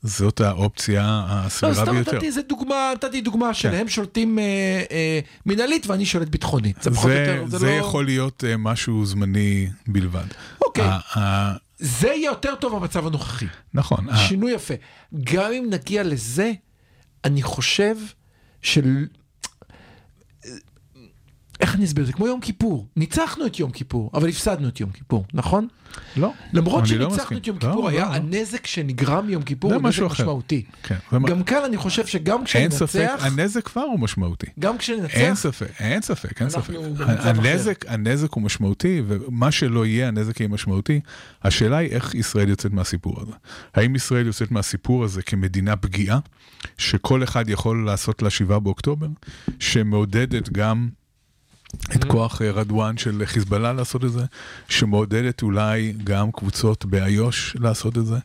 [0.04, 2.14] זאת האופציה הסבירה לא, סתם ביותר.
[2.14, 3.54] נתתי איזה דוגמה, נתתי דוגמה כן.
[3.54, 4.44] שלהם שולטים אה,
[4.92, 6.82] אה, מנהלית ואני שולט ביטחונית.
[6.82, 7.72] זה זה, יותר, זה זה לא...
[7.72, 10.26] יכול להיות אה, משהו זמני בלבד.
[10.66, 10.84] אוקיי.
[10.86, 13.46] ה- ה- זה יהיה יותר טוב במצב הנוכחי.
[13.74, 14.08] נכון.
[14.28, 14.74] שינוי יפה.
[15.24, 16.54] גם אם נגיע לזה,
[17.26, 17.96] אני חושב
[18.62, 19.08] של...
[21.60, 22.14] איך אני אסביר זה?
[22.14, 22.88] כמו יום כיפור.
[22.96, 25.68] ניצחנו את יום כיפור, אבל הפסדנו את יום כיפור, נכון?
[26.18, 26.34] לא.
[26.54, 27.38] למרות לא שניצחנו מסכים.
[27.38, 28.14] את יום לא, כיפור, לא, היה לא.
[28.14, 30.06] הנזק שנגרם מיום כיפור הוא נזק אחר.
[30.06, 30.64] משמעותי.
[30.84, 30.96] כן,
[31.28, 34.48] גם כאן אני חושב שגם אין ספק, כשננצח, הנזק כבר הוא משמעותי.
[34.60, 36.70] גם אין כשננצח, ספק, אין ספק, אין ספק.
[36.74, 37.30] במצב אחר.
[37.30, 41.00] הנזק, הנזק הוא משמעותי, ומה שלא יהיה, הנזק יהיה משמעותי.
[41.44, 43.32] השאלה היא איך ישראל יוצאת מהסיפור הזה.
[43.76, 46.20] האם ישראל יוצאת מהסיפור הזה כמדינה פגיעה,
[46.78, 49.08] שכל אחד יכול לעשות לה שבעה באוקטובר,
[49.60, 50.90] שמעודדת גם
[51.96, 52.08] את Mm-hmm.
[52.08, 54.26] כוח אה, רדואן של חיזבאללה לעשות את זה,
[54.70, 58.18] שמעודדת אולי גם קבוצות באיו"ש לעשות את זה,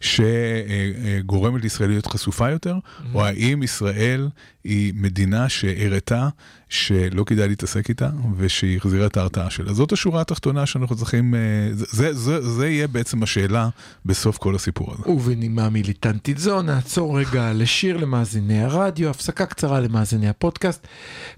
[0.00, 3.14] שגורמת לישראל להיות חשופה יותר, Mm-hmm.
[3.14, 4.28] או האם ישראל
[4.64, 6.28] היא מדינה שהראתה
[6.68, 9.72] שלא כדאי להתעסק איתה, ושהיא החזירה את ההרתעה שלה.
[9.72, 11.40] זאת השורה התחתונה שאנחנו צריכים, אה,
[11.72, 13.68] זה, זה, זה, זה יהיה בעצם השאלה
[14.06, 15.10] בסוף כל הסיפור הזה.
[15.10, 20.86] ובנימה מיליטנטית זו נעצור רגע לשיר למאזיני הרדיו, הפסקה קצרה למאזיני הפודקאסט.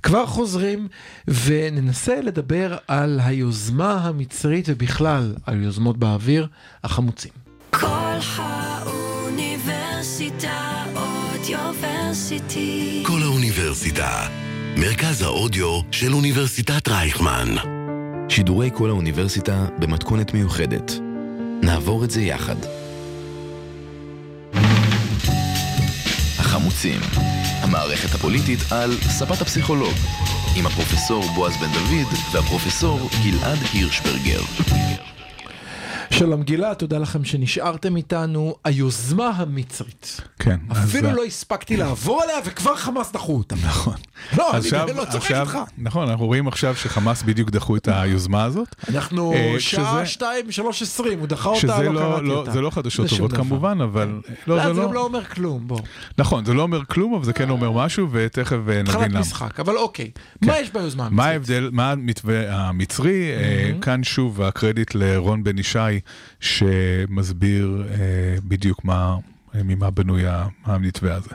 [0.02, 0.88] כבר חוזרים
[1.44, 6.46] וננסה לדבר על היוזמה המצרית ובכלל על יוזמות באוויר
[6.84, 7.32] החמוצים.
[7.70, 8.71] כל האוניברסיטאות
[12.12, 13.02] יוברסיטי.
[13.06, 14.28] כל האוניברסיטה,
[14.76, 17.48] מרכז האודיו של אוניברסיטת רייכמן.
[18.28, 20.92] שידורי כל האוניברסיטה במתכונת מיוחדת.
[21.62, 22.56] נעבור את זה יחד.
[26.38, 27.00] החמוצים,
[27.60, 29.94] המערכת הפוליטית על ספת הפסיכולוג,
[30.56, 34.40] עם הפרופסור בועז בן דוד והפרופסור גלעד הירשברגר.
[36.12, 38.54] שלום גלעד, תודה לכם שנשארתם איתנו.
[38.64, 40.20] היוזמה המצרית.
[40.38, 40.56] כן.
[40.72, 43.56] אפילו אז- לא הספקתי לעבור עליה וכבר חמאס דחו אותה.
[43.66, 43.94] נכון.
[44.38, 45.58] לא, אני עכשיו, לא צוחק איתך.
[45.78, 48.74] נכון, אנחנו רואים עכשיו שחמאס בדיוק דחו את היוזמה הזאת.
[48.88, 50.62] אנחנו אה, שעה שזה- 2, 3.20,
[51.18, 52.50] הוא דחה אותה, לא לא, קראתי לא, אותה.
[52.50, 53.42] זה לא חדשות זה טובות דבר.
[53.44, 54.08] כמובן, אבל
[54.46, 55.80] לא, לא, זה זה לא, גם לא אומר כלום, בוא.
[56.18, 59.20] נכון, זה לא אומר כלום, אבל זה כן אומר משהו, ותכף אה, התחלת נבין למה.
[59.20, 60.10] משחק, אבל אוקיי.
[60.42, 61.32] מה יש ביוזמה מה המצרית?
[61.32, 63.30] ההבדל, מה המתווה המצרי?
[63.32, 65.78] אה, כאן שוב הקרדיט לרון בן ישי,
[66.40, 67.96] שמסביר אה,
[68.44, 69.16] בדיוק מה,
[69.54, 70.22] אה, ממה בנוי
[70.64, 71.30] המתווה הזה.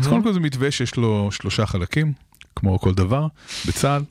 [0.00, 2.12] אז קודם כל זה מתווה שיש לו שלושה חלקים.
[2.56, 3.26] כמו כל דבר,
[3.68, 4.02] בצה"ל.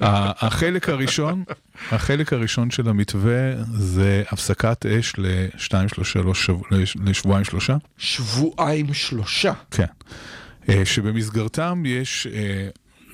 [0.00, 1.44] החלק הראשון,
[1.90, 7.76] החלק הראשון של המתווה זה הפסקת אש לשתיים, שלושה, שלוש שבוע- לש- לשבועיים שלושה.
[7.98, 9.52] שבועיים שלושה.
[9.70, 9.84] כן.
[10.68, 12.68] אה, שבמסגרתם יש אה,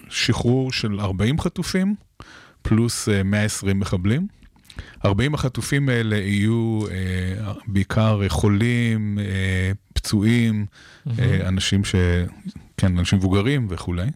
[0.09, 1.95] שחרור של 40 חטופים,
[2.63, 4.27] פלוס אה, 120 מחבלים.
[5.05, 10.67] 40 החטופים האלה יהיו אה, בעיקר חולים, אה, פצועים,
[11.19, 11.95] אה, אנשים ש...
[12.77, 14.07] כן, אנשים מבוגרים וכולי.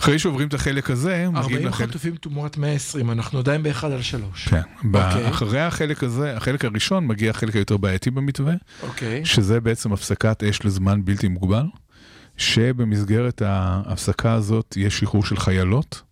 [0.00, 1.88] אחרי שעוברים את החלק הזה, מגיעים 40 לחלק...
[1.88, 4.48] חטופים תמורת 120, אנחנו עדיין באחד על שלוש.
[4.48, 4.60] כן,
[4.94, 5.28] אוקיי.
[5.28, 9.24] אחרי החלק הזה, החלק הראשון מגיע החלק היותר בעייתי במתווה, אוקיי.
[9.24, 11.66] שזה בעצם הפסקת אש לזמן בלתי מוגבל,
[12.36, 16.02] שבמסגרת ההפסקה הזאת יש שחרור של חיילות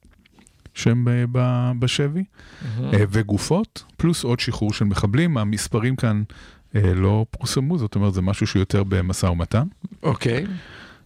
[1.33, 2.25] ב- בשבי,
[2.81, 5.39] אה, וגופות, פלוס עוד שחרור של מחבלים.
[5.39, 6.23] המספרים כאן
[6.77, 9.67] אה, לא פורסמו, זאת אומרת זה משהו שיותר במשא ומתן.
[10.03, 10.47] אוקיי.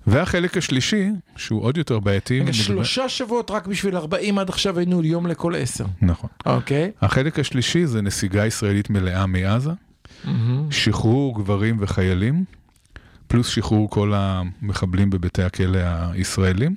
[0.07, 4.79] והחלק השלישי, שהוא עוד יותר בעייתי, רגע, מדבר- שלושה שבועות רק בשביל 40, עד עכשיו
[4.79, 5.85] היינו יום לכל עשר.
[6.03, 6.31] נכון.
[6.47, 6.91] אוקיי.
[7.01, 9.71] החלק השלישי זה נסיגה ישראלית מלאה מעזה,
[10.25, 10.71] מהמם.
[10.73, 12.45] שחרור גברים וחיילים,
[13.27, 15.79] פלוס שחרור כל המחבלים בבתי הכלא
[16.13, 16.75] הישראלים.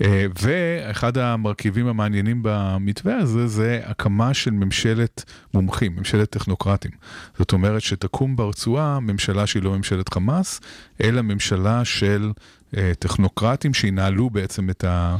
[0.00, 6.90] אה, ואחד המרכיבים המעניינים במתווה הזה זה הקמה של ממשלת מומחים, ממשלת טכנוקרטים.
[7.38, 10.60] זאת אומרת שתקום ברצועה ממשלה שהיא לא ממשלת חמאס,
[11.02, 12.32] אלא ממשלה של
[12.76, 15.16] אה, טכנוקרטים שינהלו בעצם את, ה,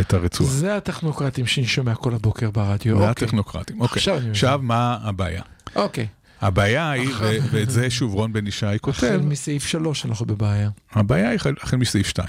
[0.00, 0.50] את הרצועה.
[0.50, 2.98] זה הטכנוקרטים שאני שומע כל הבוקר ברדיו.
[2.98, 3.26] זה אוקיי.
[3.26, 3.80] הטכנוקרטים.
[3.80, 3.96] אוקיי.
[3.96, 4.20] עכשיו.
[4.30, 5.42] עכשיו מה הבעיה?
[5.76, 6.06] אוקיי.
[6.40, 10.70] הבעיה היא, ו- ואת זה שוב רון בן ישי כותב, החל מסעיף 3 אנחנו בבעיה.
[10.92, 12.28] הבעיה היא החל מסעיף 2.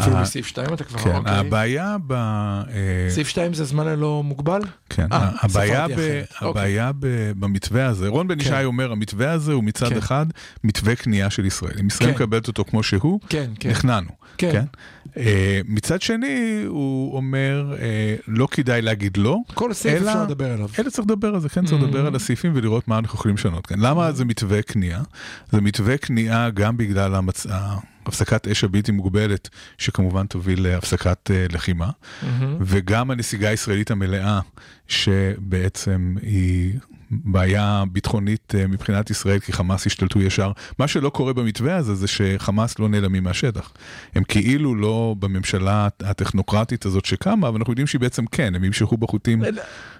[0.00, 1.34] אפילו מסעיף 2 אתה כבר, כן, אוקיי.
[1.34, 2.12] הבעיה ב...
[2.12, 4.60] אה, סעיף 2 זה זמן הלא מוגבל?
[4.90, 6.50] כן, אה, הבעיה, ספרתי ב, אחרת.
[6.50, 8.40] הבעיה ב, במתווה הזה, רון בן כן.
[8.40, 9.96] ישי אומר, המתווה הזה הוא מצד כן.
[9.96, 10.26] אחד
[10.64, 11.74] מתווה קנייה של ישראל.
[11.80, 12.16] אם ישראל כן.
[12.16, 13.70] מקבלת אותו כמו שהוא, כן, כן.
[13.70, 14.10] נכנענו.
[14.38, 14.52] כן.
[14.52, 14.64] כן?
[15.16, 20.68] אה, מצד שני, הוא אומר, אה, לא כדאי להגיד לא, כל סעיף אפשר לדבר עליו.
[20.78, 23.66] אלא צריך לדבר על זה, כן, צריך לדבר על הסעיפים ולראות מה אנחנו יכולים לשנות.
[23.66, 23.78] כן.
[23.78, 25.00] למה זה מתווה קנייה?
[25.52, 27.46] זה מתווה קנייה גם בגלל המצ...
[28.06, 31.90] הפסקת אש הבלתי מוגבלת, שכמובן תוביל להפסקת אה, לחימה,
[32.60, 34.40] וגם הנסיגה הישראלית המלאה,
[34.88, 36.74] שבעצם היא
[37.10, 40.52] בעיה ביטחונית אה, מבחינת ישראל, כי חמאס השתלטו ישר.
[40.78, 43.72] מה שלא קורה במתווה הזה זה שחמאס לא נעלמים מהשטח.
[44.14, 48.96] הם כאילו לא בממשלה הטכנוקרטית הזאת שקמה, אבל אנחנו יודעים שהיא בעצם כן, הם ימשכו
[48.96, 49.42] בחוטים.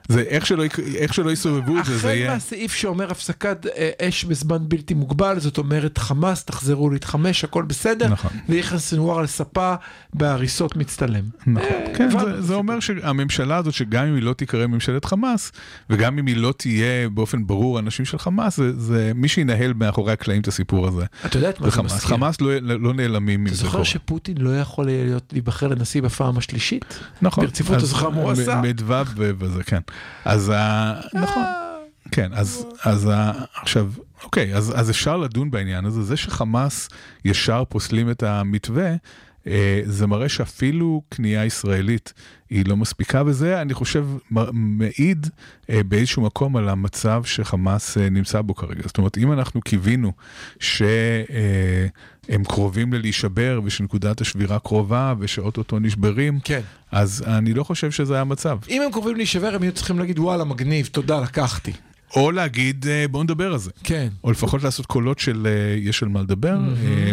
[0.08, 2.32] זה איך שלא, איך שלא יסובבו את זה, זה החל יהיה...
[2.32, 8.08] מהסעיף שאומר הפסקת אה, אש בזמן בלתי מוגבל, זאת אומרת חמאס, תחזרו להתחמש, הכל בסדר,
[8.08, 8.30] נכון.
[8.48, 9.74] ויחיא סנוואר על ספה
[10.14, 11.24] בהריסות מצטלם.
[11.46, 12.54] נכון, אה, כן, זה, זה.
[12.54, 15.52] אומר שהממשלה הזאת, שגם אם היא לא תיקרא ממשלת חמאס,
[15.90, 20.12] וגם אם היא לא תהיה באופן ברור אנשים של חמאס, זה, זה מי שינהל מאחורי
[20.12, 21.04] הקלעים את הסיפור הזה.
[21.26, 21.82] אתה יודע את מה זה.
[21.82, 22.00] מזכיר?
[22.16, 23.82] חמאס לא, לא נעלמים אם אתה זוכר.
[23.82, 26.98] שפוטין לא יכול להיות להיבחר לנשיא בפעם השלישית?
[27.22, 27.44] נכון.
[27.44, 28.60] ברציפות, אתה אז זוכר מה הוא עשה?
[28.60, 29.80] מדבב ו- וזה, כן.
[30.24, 30.94] אז ה...
[31.14, 31.42] נכון.
[32.10, 33.10] כן, אז, אז.
[33.62, 33.90] עכשיו,
[34.24, 36.02] אוקיי, אז, אז אפשר לדון בעניין הזה.
[36.02, 36.88] זה שחמאס
[37.24, 38.90] ישר פוסלים את המתווה,
[39.84, 42.12] זה מראה שאפילו כניעה ישראלית
[42.50, 44.06] היא לא מספיקה, וזה, אני חושב,
[44.52, 45.26] מעיד
[45.70, 48.82] אה, באיזשהו מקום על המצב שחמאס אה, נמצא בו כרגע.
[48.86, 50.12] זאת אומרת, אם אנחנו קיווינו
[50.60, 56.60] שהם קרובים ללהישבר ושנקודת השבירה קרובה ושאו-טו-טו נשברים, כן.
[56.92, 58.58] אז אני לא חושב שזה היה המצב.
[58.68, 61.72] אם הם קרובים להישבר, הם היו צריכים להגיד, וואלה, מגניב, תודה, לקחתי.
[62.16, 63.70] או להגיד, אה, בואו נדבר על זה.
[63.84, 64.08] כן.
[64.24, 66.58] או לפחות לעשות קולות של אה, יש על מה לדבר.
[66.84, 67.12] אה,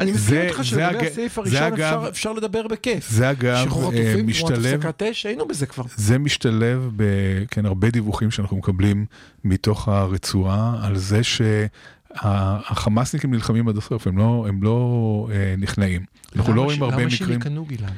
[0.00, 3.10] אני מסכים איתך זה שלגבי הסעיף זה הראשון אגב- אפשר- אפשר לדבר בכיף.
[3.10, 5.84] זה אגב שחרור אה, חטופים תמורת משתלב, הפסקת אש, היינו בזה כבר.
[5.96, 9.06] זה משתלב בכן הרבה דיווחים שאנחנו מקבלים
[9.44, 11.20] מתוך הרצועה על זה
[12.14, 14.78] שהחמאסניקים נלחמים עד הסוף, הם לא, הם לא
[15.32, 16.02] אה, נכנעים.
[16.36, 17.28] אנחנו לא רואים הרבה למה מקרים.
[17.28, 17.92] שהם יקנו גלעד?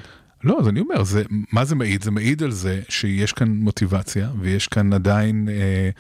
[0.44, 2.02] לא, אז אני אומר, זה, מה זה מעיד?
[2.02, 5.90] זה מעיד על זה שיש כאן מוטיבציה, ויש כאן עדיין, אה,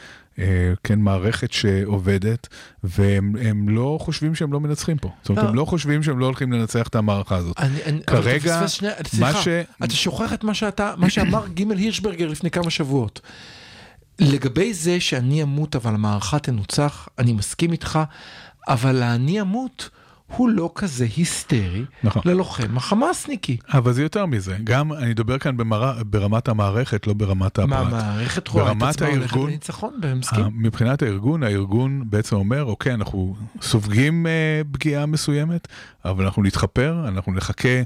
[0.84, 2.48] כן, מערכת שעובדת,
[2.84, 5.10] והם הם לא חושבים שהם לא מנצחים פה.
[5.22, 5.48] זאת אומרת, לא.
[5.48, 7.56] הם לא חושבים שהם לא הולכים לנצח את המערכה הזאת.
[8.06, 8.60] כרגע,
[9.18, 9.48] מה ש-
[9.84, 13.20] אתה שוכח את מה, שאמר ג' הירשברגר לפני כמה שבועות.
[14.18, 17.98] לגבי זה שאני אמות אבל המערכה תנוצח, אני מסכים איתך,
[18.68, 19.90] אבל האני אמות
[20.26, 22.22] הוא לא כזה היסטרי נכון.
[22.24, 23.56] ללוחם החמאסניקי.
[23.72, 26.02] אבל זה יותר מזה, גם אני מדבר כאן במר...
[26.06, 27.92] ברמת המערכת, לא ברמת מה, הפרט.
[27.92, 30.44] המערכת רואה את עצמה הולכת לניצחון, והם מסכים.
[30.44, 35.68] ה- מבחינת הארגון, הארגון בעצם אומר, אוקיי, אנחנו סופגים אה, פגיעה מסוימת,
[36.04, 37.82] אבל אנחנו נתחפר, אנחנו נחכה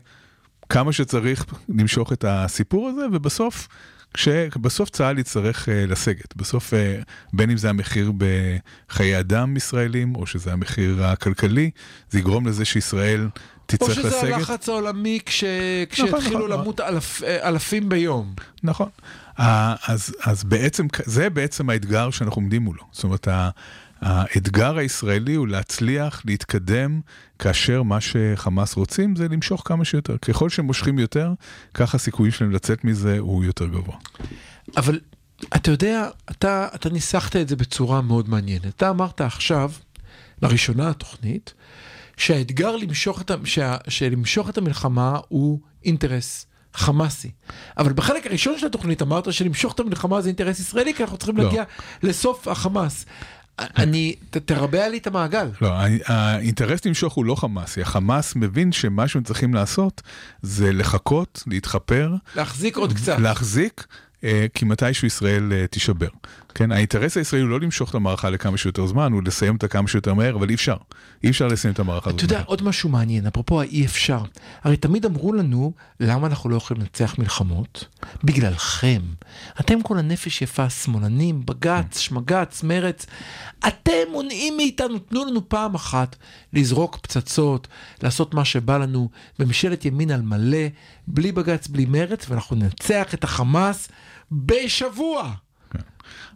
[0.68, 3.68] כמה שצריך למשוך את הסיפור הזה, ובסוף,
[4.14, 6.36] כשבסוף צה"ל יצטרך אה, לסגת.
[6.36, 7.00] בסוף, אה,
[7.32, 8.12] בין אם זה המחיר
[8.88, 11.70] בחיי אדם ישראלים, או שזה המחיר הכלכלי,
[12.10, 14.32] זה יגרום לזה שישראל או תצטרך שזה לסגת.
[14.32, 15.44] הלחץ העולמי כש...
[15.90, 16.50] כשהתחילו נכון.
[16.50, 17.22] למות אלף...
[17.22, 18.34] אלפים ביום.
[18.62, 18.88] נכון.
[19.38, 22.82] אה, אז, אז בעצם, זה בעצם האתגר שאנחנו עומדים מולו.
[22.92, 23.28] זאת אומרת,
[24.00, 27.00] האתגר הישראלי הוא להצליח להתקדם
[27.38, 30.16] כאשר מה שחמאס רוצים זה למשוך כמה שיותר.
[30.18, 31.32] ככל שהם מושכים יותר,
[31.74, 33.96] ככה הסיכויים שלהם לצאת מזה הוא יותר גבוה.
[34.76, 35.00] אבל
[35.56, 38.66] אתה יודע, אתה, אתה ניסחת את זה בצורה מאוד מעניינת.
[38.66, 39.70] אתה אמרת עכשיו,
[40.42, 41.54] לראשונה התוכנית,
[42.16, 47.30] שהאתגר למשוך את, שה, שלמשוך את המלחמה הוא אינטרס חמאסי.
[47.78, 51.36] אבל בחלק הראשון של התוכנית אמרת שלמשוך את המלחמה זה אינטרס ישראלי, כי אנחנו צריכים
[51.36, 51.44] לא.
[51.44, 51.64] להגיע
[52.02, 53.06] לסוף החמאס.
[53.60, 55.48] אני, ת, תרבע לי את המעגל.
[55.60, 55.72] לא,
[56.06, 60.02] האינטרס למשוך הוא לא חמאסי, החמאס מבין שמה שהם צריכים לעשות
[60.42, 63.18] זה לחכות, להתחפר, להחזיק עוד קצת.
[63.18, 63.86] להחזיק,
[64.54, 66.08] כי מתישהו ישראל אה, תישבר.
[66.54, 69.88] כן, האינטרס הישראלי הוא לא למשוך את המערכה לכמה שיותר זמן, הוא לסיים אותה כמה
[69.88, 70.76] שיותר מהר, אבל אי אפשר.
[71.24, 72.24] אי אפשר לסיים את המערכה הזאת.
[72.24, 72.42] אתה יודע.
[72.46, 74.22] עוד משהו מעניין, אפרופו האי אפשר.
[74.62, 77.84] הרי תמיד אמרו לנו, למה אנחנו לא יכולים לנצח מלחמות?
[78.24, 79.00] בגללכם.
[79.60, 83.06] אתם כל הנפש יפה, שמאלנים, בג"ץ, שמג"ץ, מרץ.
[83.68, 86.16] אתם מונעים מאיתנו, תנו לנו פעם אחת
[86.52, 87.68] לזרוק פצצות,
[88.02, 90.66] לעשות מה שבא לנו, בממשלת ימין על מלא,
[91.06, 93.88] בלי בג"ץ, בלי מרץ, ואנחנו ננצח את החמאס
[94.32, 95.32] בשבוע.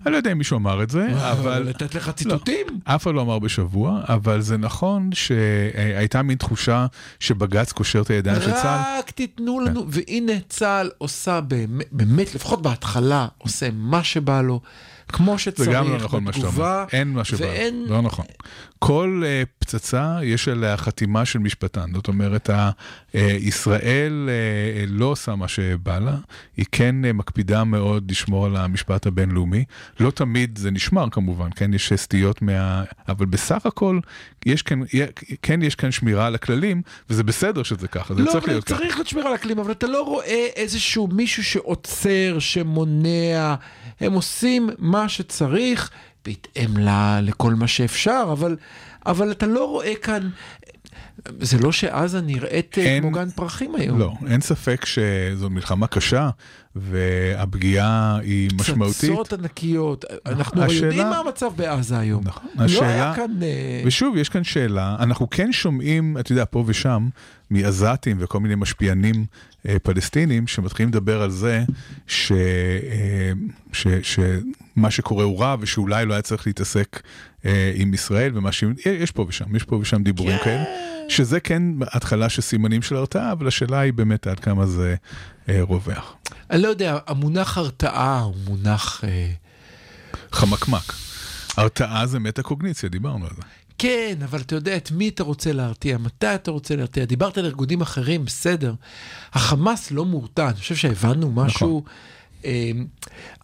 [0.06, 1.62] אני לא יודע אם מישהו אמר את זה, אבל...
[1.62, 2.66] לתת לך ציטוטים?
[2.84, 6.86] אף אחד לא אמר בשבוע, אבל זה נכון שהייתה מין תחושה
[7.20, 8.98] שבג"ץ קושר את הידיים של צה"ל.
[8.98, 14.60] רק תיתנו לנו, והנה צה"ל עושה באמת, באמת, לפחות בהתחלה, עושה מה שבא לו,
[15.08, 16.52] כמו שצריך, זה גם לא נכון מה שאתה אומר.
[16.52, 17.44] בתגובה, אין מה שבא.
[17.44, 17.84] ואין...
[17.88, 18.24] לא נכון.
[18.78, 21.92] כל uh, פצצה יש עליה חתימה של משפטן.
[21.94, 26.16] זאת אומרת, ה, uh, ישראל uh, לא עושה מה שבא לה,
[26.56, 29.64] היא כן uh, מקפידה מאוד לשמור על המשפט הבינלאומי.
[30.00, 32.84] לא תמיד זה נשמר כמובן, כן, יש סטיות מה...
[33.08, 33.98] אבל בסך הכל,
[34.46, 34.80] יש כאן,
[35.42, 38.78] כן יש כאן שמירה על הכללים, וזה בסדר שזה ככה, זה לא, צריך להיות ככה.
[38.78, 43.54] צריך להיות שמירה על הכלים, אבל אתה לא רואה איזשהו מישהו שעוצר, שמונע,
[44.00, 45.90] הם עושים מה שצריך,
[46.24, 46.76] בהתאם
[47.22, 48.56] לכל מה שאפשר, אבל,
[49.06, 50.30] אבל אתה לא רואה כאן...
[51.40, 53.98] זה לא שעזה נראית אה, אין- כמו גן פרחים היום.
[53.98, 56.30] לא, אין ספק שזו מלחמה קשה,
[56.76, 58.96] והפגיעה היא משמעותית.
[59.10, 62.22] פצצות ענקיות, אנחנו השאלה- יודעים מה המצב בעזה היום.
[62.24, 62.46] נכון.
[62.56, 63.42] לא היה השאלה- כאן...
[63.42, 67.08] אה, ושוב, יש כאן שאלה, אנחנו כן שומעים, אתה יודע, פה ושם,
[67.50, 69.24] מעזתים וכל מיני משפיענים
[69.68, 71.64] אה, פלסטינים, שמתחילים לדבר על זה
[72.06, 73.32] ש, אה,
[73.72, 77.00] ש, שמה שקורה הוא רע, ושאולי לא היה צריך להתעסק
[77.74, 78.64] עם ישראל, ומה ש...
[78.86, 80.64] יש פה ושם, יש פה ושם דיבורים כאלה,
[81.08, 84.94] שזה כן התחלה של סימנים של הרתעה, אבל השאלה היא באמת עד כמה זה
[85.48, 86.16] אה, רווח.
[86.50, 89.04] אני לא יודע, המונח הרתעה הוא מונח...
[89.04, 89.30] אה,
[90.32, 90.92] חמקמק.
[91.56, 93.42] הרתעה זה מטה-קוגניציה, דיברנו על זה.
[93.78, 97.04] כן, אבל אתה יודע את מי אתה רוצה להרתיע, מתי אתה רוצה להרתיע.
[97.04, 98.74] דיברת על ארגונים אחרים, בסדר.
[99.32, 101.92] החמאס לא מורתע, אני חושב שהבנו משהו אה,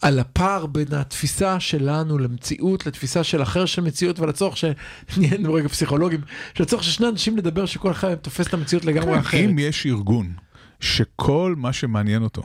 [0.01, 5.67] על הפער בין התפיסה שלנו למציאות, לתפיסה של אחר של מציאות, ועל הצורך שנהיינו רגע
[5.67, 6.21] פסיכולוגים,
[6.53, 9.49] של הצורך של שני אנשים לדבר שכל אחד תופס את המציאות לגמרי אחרת.
[9.49, 10.33] אם יש ארגון
[10.79, 12.43] שכל מה שמעניין אותו,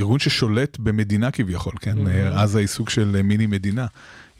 [0.00, 2.06] ארגון ששולט במדינה כביכול, כן?
[2.06, 2.38] Mm-hmm.
[2.38, 3.86] עזה היא סוג של אה, מיני מדינה.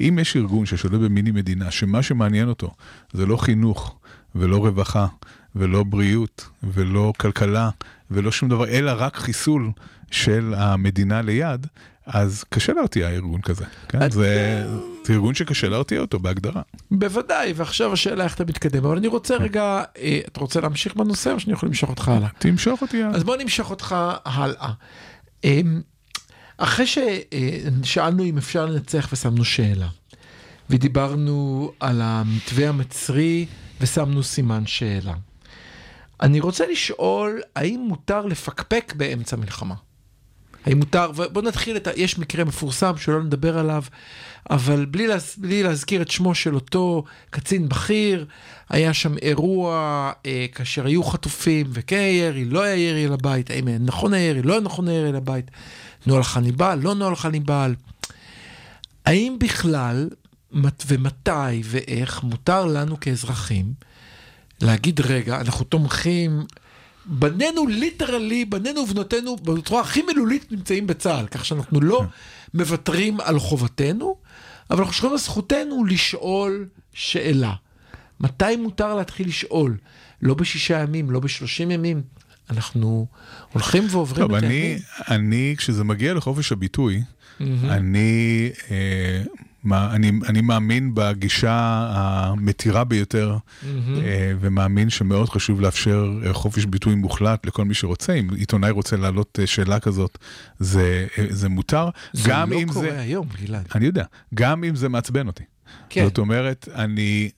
[0.00, 2.74] אם יש ארגון ששולט במיני מדינה, שמה שמעניין אותו
[3.12, 3.96] זה לא חינוך
[4.34, 5.06] ולא רווחה
[5.56, 7.70] ולא בריאות ולא כלכלה
[8.10, 9.70] ולא שום דבר, אלא רק חיסול
[10.10, 11.66] של המדינה ליד,
[12.06, 13.64] אז קשה להרתיע ארגון כזה.
[13.88, 14.10] כן?
[14.10, 14.64] זה,
[15.04, 16.62] זה ארגון שקשה להרתיע אותו בהגדרה.
[16.90, 21.32] בוודאי, ועכשיו השאלה איך אתה מתקדם, אבל אני רוצה רגע, אה, אתה רוצה להמשיך בנושא
[21.32, 22.28] או שאני יכול למשוך אותך הלאה?
[22.38, 23.14] תמשוך אותי יד.
[23.14, 24.72] אז בוא נמשוך אותך הלאה.
[25.44, 25.80] אמ,
[26.58, 29.88] אחרי ששאלנו אם אפשר לנצח ושמנו שאלה,
[30.70, 33.46] ודיברנו על המתווה המצרי
[33.80, 35.14] ושמנו סימן שאלה.
[36.22, 39.74] אני רוצה לשאול, האם מותר לפקפק באמצע מלחמה?
[40.66, 41.90] האם מותר, ובוא נתחיל את ה...
[41.96, 43.82] יש מקרה מפורסם שלא נדבר עליו,
[44.50, 45.34] אבל בלי, להז...
[45.38, 48.26] בלי להזכיר את שמו של אותו קצין בכיר,
[48.68, 49.72] היה שם אירוע
[50.26, 54.42] אה, כאשר היו חטופים וכן היה ירי, לא היה ירי לבית, האם היה נכון הירי,
[54.42, 55.50] לא היה נכון הירי לבית,
[56.06, 57.74] נוהל חניבל, לא נוהל חניבל.
[59.06, 60.08] האם בכלל,
[60.52, 63.72] מת- ומתי ואיך מותר לנו כאזרחים
[64.62, 66.44] להגיד רגע, אנחנו תומכים,
[67.06, 72.04] בנינו ליטרלי, בנינו ובנותינו בצורה הכי מילולית נמצאים בצה"ל, כך שאנחנו לא
[72.54, 74.16] מוותרים על חובתנו,
[74.70, 77.54] אבל אנחנו שומרים על זכותנו לשאול שאלה.
[78.20, 79.76] מתי מותר להתחיל לשאול?
[80.22, 82.02] לא בשישה ימים, לא בשלושים ימים.
[82.50, 83.06] אנחנו
[83.52, 84.78] הולכים ועוברים טוב, את אני, הימים.
[85.10, 87.02] אני, כשזה מגיע לחופש הביטוי,
[87.40, 89.22] אני, אה,
[89.64, 96.94] מה, אני, אני מאמין בגישה המתירה ביותר, אה, ומאמין שמאוד חשוב לאפשר אה, חופש ביטוי
[96.94, 98.12] מוחלט לכל מי שרוצה.
[98.12, 100.18] אם עיתונאי רוצה להעלות אה, שאלה כזאת,
[100.58, 101.88] זה, זה מותר.
[102.12, 103.00] זה גם לא אם קורה זה...
[103.00, 103.66] היום, גלעד.
[103.74, 105.44] אני יודע, גם אם זה מעצבן אותי.
[105.88, 106.04] כן.
[106.04, 107.30] זאת אומרת, אני,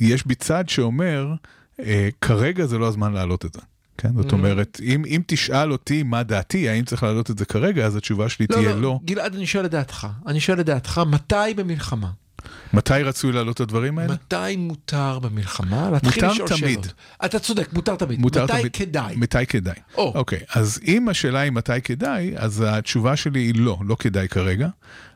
[0.00, 1.34] יש בי צד שאומר,
[1.80, 3.60] אה, כרגע זה לא הזמן להעלות את זה.
[3.98, 7.86] כן, זאת אומרת, אם, אם תשאל אותי מה דעתי, האם צריך להעלות את זה כרגע,
[7.86, 9.00] אז התשובה שלי לא, תהיה לא, לא.
[9.04, 10.06] גלעד, אני שואל את דעתך.
[10.26, 12.10] אני שואל את דעתך, מתי במלחמה?
[12.72, 14.12] מתי רצוי להעלות את הדברים האלה?
[14.12, 16.60] מתי מותר במלחמה להתחיל מותר לשאול תמיד.
[16.60, 16.92] שאלות?
[17.24, 18.20] אתה צודק, מותר תמיד.
[18.20, 18.76] מותר מתי תמיד.
[18.76, 19.16] כדאי?
[19.16, 19.74] מתי כדאי.
[19.94, 20.12] או.
[20.14, 24.68] אוקיי, אז אם השאלה היא מתי כדאי, אז התשובה שלי היא לא, לא כדאי כרגע.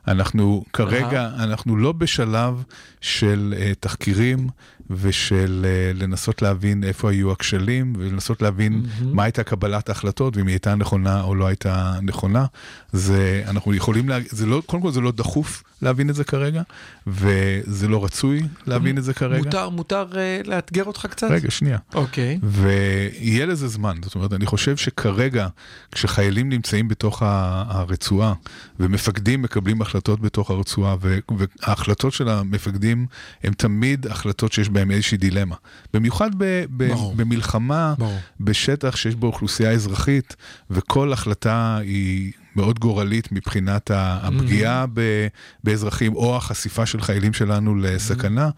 [0.07, 2.63] אנחנו כרגע, אנחנו לא בשלב
[3.01, 4.47] של uh, תחקירים
[4.95, 9.03] ושל uh, לנסות להבין איפה היו הכשלים ולנסות להבין mm-hmm.
[9.03, 12.45] מה הייתה קבלת ההחלטות ואם היא הייתה נכונה או לא הייתה נכונה.
[12.91, 16.61] זה, אנחנו יכולים, לה, זה לא, קודם כל זה לא דחוף להבין את זה כרגע,
[17.07, 19.43] וזה לא רצוי להבין את זה כרגע.
[19.43, 21.27] מותר, מותר uh, לאתגר אותך קצת?
[21.31, 21.77] רגע, שנייה.
[21.93, 22.39] אוקיי.
[22.43, 25.47] ויהיה לזה זמן, זאת אומרת, אני חושב שכרגע,
[25.91, 27.23] כשחיילים נמצאים בתוך
[27.67, 28.33] הרצועה,
[28.79, 33.05] ומפקדים מקבלים החלטות בתוך הרצועה, וההחלטות של המפקדים
[33.43, 35.55] הן תמיד החלטות שיש בהן איזושהי דילמה.
[35.93, 36.43] במיוחד ב-
[36.77, 37.15] ב- ברור.
[37.15, 38.19] במלחמה, ברור.
[38.39, 40.35] בשטח שיש בו אוכלוסייה אזרחית,
[40.69, 45.27] וכל החלטה היא מאוד גורלית מבחינת ה- הפגיעה ב-
[45.63, 48.49] באזרחים או החשיפה של חיילים שלנו לסכנה,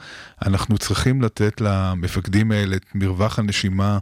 [0.46, 3.98] אנחנו צריכים לתת למפקדים האלה את מרווח הנשימה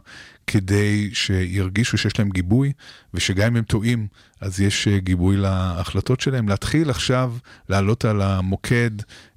[0.52, 2.72] כדי שירגישו שיש להם גיבוי,
[3.14, 4.06] ושגם אם הם טועים,
[4.40, 6.48] אז יש אה, גיבוי להחלטות שלהם.
[6.48, 7.34] להתחיל עכשיו
[7.68, 8.90] לעלות על המוקד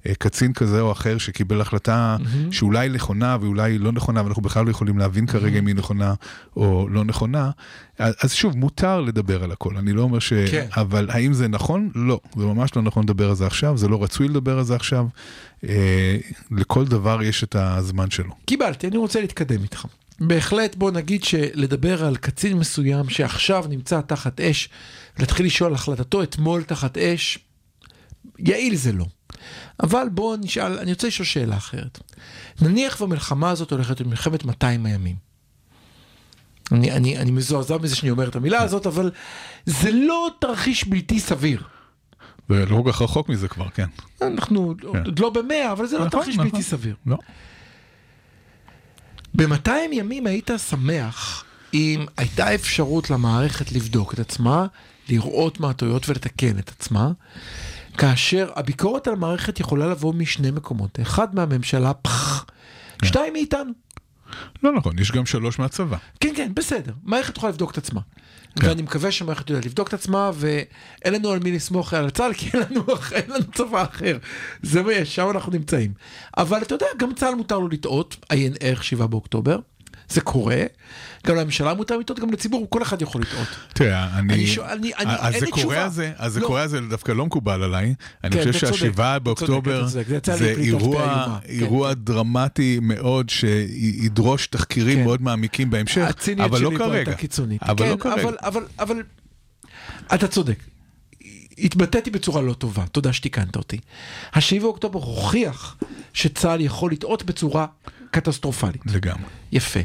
[0.06, 2.16] אה, קצין כזה או אחר שקיבל החלטה
[2.50, 6.14] שאולי נכונה ואולי לא נכונה, ואנחנו בכלל לא יכולים להבין כרגע אם היא נכונה
[6.56, 7.50] או לא נכונה.
[7.98, 10.32] אז שוב, מותר לדבר על הכל, אני לא אומר ש...
[10.32, 10.66] כן.
[10.76, 11.90] אבל האם זה נכון?
[11.94, 14.74] לא, זה ממש לא נכון לדבר על זה עכשיו, זה לא רצוי לדבר על זה
[14.74, 15.06] עכשיו.
[15.68, 16.16] אה,
[16.50, 18.34] לכל דבר יש את הזמן שלו.
[18.44, 19.86] קיבלתי, אני רוצה להתקדם איתך.
[20.20, 24.68] בהחלט בוא נגיד שלדבר על קצין מסוים שעכשיו נמצא תחת אש,
[25.18, 27.38] להתחיל לשאול החלטתו אתמול תחת אש,
[28.38, 29.06] יעיל זה לא.
[29.82, 31.98] אבל בואו נשאל, אני רוצה לשאול שאלה אחרת.
[32.62, 35.16] נניח והמלחמה הזאת הולכת למלחמת 200 הימים.
[36.72, 39.10] אני, אני, אני מזועזע מזה שאני אומר את המילה הזאת, אבל
[39.66, 41.62] זה לא תרחיש בלתי סביר.
[42.48, 43.86] זה לא כל כך רחוק מזה כבר, כן.
[44.22, 46.50] אנחנו עוד לא במאה, אבל זה לא נכון, תרחיש נכון.
[46.50, 46.94] בלתי סביר.
[47.06, 47.16] לא.
[49.36, 54.66] ב-200 ימים היית שמח אם הייתה אפשרות למערכת לבדוק את עצמה,
[55.08, 57.10] לראות מה הטעויות ולתקן את עצמה,
[57.98, 60.98] כאשר הביקורת על המערכת יכולה לבוא משני מקומות.
[61.02, 62.46] אחד מהממשלה, פח,
[62.98, 63.06] כן.
[63.06, 63.72] שתיים מאיתנו.
[64.62, 65.96] לא נכון, יש גם שלוש מהצבא.
[66.20, 66.92] כן, כן, בסדר.
[67.04, 68.00] מערכת יכולה לבדוק את עצמה.
[68.60, 68.66] כן.
[68.68, 72.50] ואני מקווה שהמערכת יודעת לבדוק את עצמה, ואין לנו על מי לסמוך על צה"ל, כי
[72.54, 74.18] אין לנו, אין לנו צבא אחר.
[74.62, 75.92] זה מה יש, שם אנחנו נמצאים.
[76.36, 79.58] אבל אתה יודע, גם צה"ל מותר לו לטעות, עיין ערך 7 באוקטובר.
[80.08, 80.62] זה קורה,
[81.26, 83.46] גם לממשלה מותר לטעות, גם לציבור, כל אחד יכול לטעות.
[83.74, 84.34] תראה, אני...
[84.34, 85.84] אני אני- אני- אז אין זה קורה.
[85.84, 86.46] הזה, אז זה לא.
[86.46, 87.94] קורה הזה דווקא לא מקובל עליי.
[88.24, 90.02] אני כן, חושב שהשבעה באוקטובר זה
[90.58, 91.38] אירוע, איומה.
[91.42, 95.04] כן, אירוע דרמטי מאוד שידרוש תחקירים כן.
[95.04, 96.08] מאוד מעמיקים בהמשך,
[96.44, 97.12] אבל לא שלי פה כרגע.
[97.62, 98.22] אבל כן, לא כרגע.
[98.22, 99.02] אבל, אבל, אבל,
[100.14, 100.58] אתה צודק.
[101.58, 103.78] התבטאתי בצורה לא טובה, תודה שתיקנת אותי.
[104.34, 105.76] השבעה באוקטובר הוכיח
[106.12, 107.66] שצה"ל יכול לטעות בצורה
[108.10, 108.82] קטסטרופלית.
[108.86, 109.24] לגמרי.
[109.52, 109.80] יפה.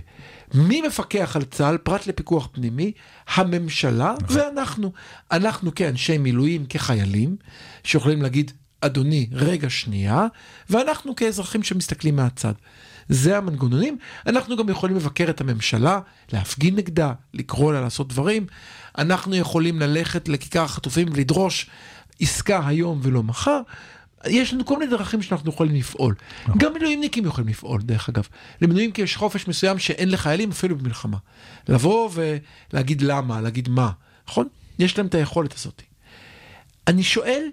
[0.53, 2.91] מי מפקח על צה"ל פרט לפיקוח פנימי?
[3.36, 4.38] הממשלה נכון.
[4.38, 4.91] ואנחנו.
[5.32, 7.36] אנחנו כאנשי מילואים, כחיילים,
[7.84, 8.51] שיכולים להגיד,
[8.82, 10.28] אדוני, רגע שנייה,
[10.70, 12.53] ואנחנו כאזרחים שמסתכלים מהצד.
[13.09, 13.97] זה המנגנונים.
[14.28, 15.99] אנחנו גם יכולים לבקר את הממשלה,
[16.34, 18.45] להפגין נגדה, לקרוא לה לעשות דברים.
[18.97, 21.70] אנחנו יכולים ללכת לכיכר החטופים ולדרוש
[22.22, 23.62] עסקה היום ולא מחר.
[24.28, 26.15] יש לנו כל מיני דרכים שאנחנו יכולים לפעול.
[26.57, 28.28] גם מילואימניקים יכולים לפעול, דרך אגב.
[28.61, 31.17] למילואימניקים יש חופש מסוים שאין לחיילים אפילו במלחמה.
[31.69, 32.09] לבוא
[32.74, 33.91] ולהגיד למה, להגיד מה,
[34.28, 34.47] נכון?
[34.80, 35.82] יש להם את היכולת הזאת.
[36.88, 37.49] אני שואל,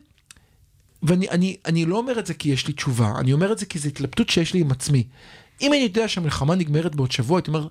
[1.03, 3.67] ואני אני, אני לא אומר את זה כי יש לי תשובה, אני אומר את זה
[3.67, 5.05] כי זו התלבטות שיש לי עם עצמי.
[5.61, 7.69] אם אני יודע שהמלחמה נגמרת בעוד שבוע, הייתי אומר,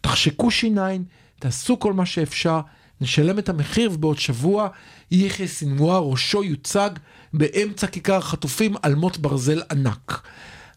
[0.00, 1.04] תחשקו שיניים,
[1.38, 2.60] תעשו כל מה שאפשר,
[3.00, 4.68] נשלם את המחיר, ובעוד שבוע
[5.10, 6.90] יחיא סינואר ראשו יוצג
[7.38, 10.22] באמצע כיכר החטופים על מוט ברזל ענק.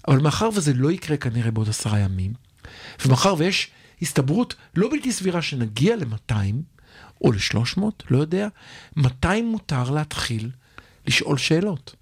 [0.07, 2.33] אבל מאחר וזה לא יקרה כנראה בעוד עשרה ימים,
[3.05, 3.67] ומאחר ויש
[4.01, 6.33] הסתברות לא בלתי סבירה שנגיע ל-200
[7.21, 8.47] או ל-300, לא יודע,
[8.95, 10.49] מתי מותר להתחיל
[11.07, 11.95] לשאול שאלות?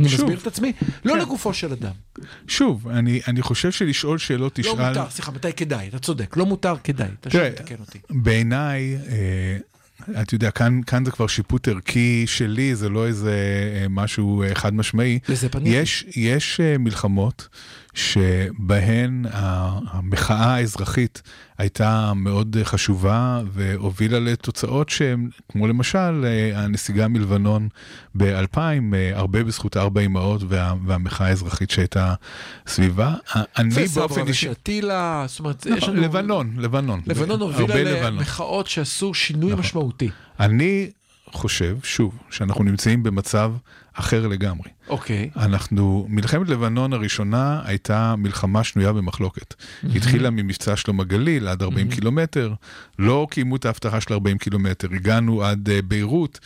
[0.00, 0.20] אני שוב.
[0.20, 0.72] מסביר את עצמי,
[1.04, 1.18] לא כן.
[1.18, 1.92] לגופו של אדם.
[2.48, 4.88] שוב, אני, אני חושב שלשאול שאלות לא תשאל...
[4.88, 5.88] מותר, סליחה, מתי כדאי?
[5.88, 7.08] אתה צודק, לא מותר כדאי.
[7.20, 7.98] אתה שוב תראה, מתקן אותי.
[8.10, 9.58] בעיניי, אה,
[10.22, 13.34] אתה יודע, כאן, כאן זה כבר שיפוט ערכי שלי, זה לא איזה
[13.74, 15.18] אה, משהו אה, חד משמעי.
[15.28, 15.70] לזה פניתי.
[15.70, 17.48] יש, יש אה, מלחמות
[17.94, 19.24] שבהן
[19.90, 21.22] המחאה האזרחית
[21.58, 27.68] הייתה מאוד חשובה והובילה לתוצאות שהן, כמו למשל אה, הנסיגה מלבנון
[28.14, 32.14] ב-2000, אה, הרבה בזכות ארבע אמהות וה, והמחאה האזרחית שהייתה
[32.66, 33.14] סביבה.
[33.58, 34.48] אני באופן אישי...
[34.48, 36.02] ושתילה, זאת אומרת, יש נכון, לנו...
[36.02, 37.00] לבנון, לבנון.
[37.06, 38.10] לבנון הובילה.
[38.10, 39.60] למחאות שעשו שינוי נכון.
[39.64, 40.10] משמעותי.
[40.40, 40.90] אני
[41.32, 43.52] חושב, שוב, שאנחנו נמצאים במצב
[43.94, 44.68] אחר לגמרי.
[44.88, 45.30] אוקיי.
[45.36, 49.54] אנחנו, מלחמת לבנון הראשונה הייתה מלחמה שנויה במחלוקת.
[49.94, 52.54] התחילה ממבצע שלום הגליל עד 40 קילומטר,
[52.98, 56.40] לא קיימו את ההבטחה של 40 קילומטר, הגענו עד אה, ביירות,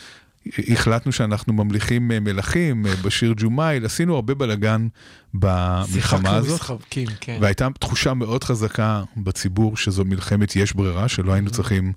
[0.59, 4.89] החלטנו שאנחנו ממליכים אה, מלכים, אה, בשיר ג'ומייל, עשינו הרבה בלאגן
[5.35, 6.61] במלחמה שיחקנו הזאת.
[6.61, 7.39] משחקים, כן.
[7.41, 11.93] והייתה תחושה מאוד חזקה בציבור שזו מלחמת יש ברירה, שלא היינו צריכים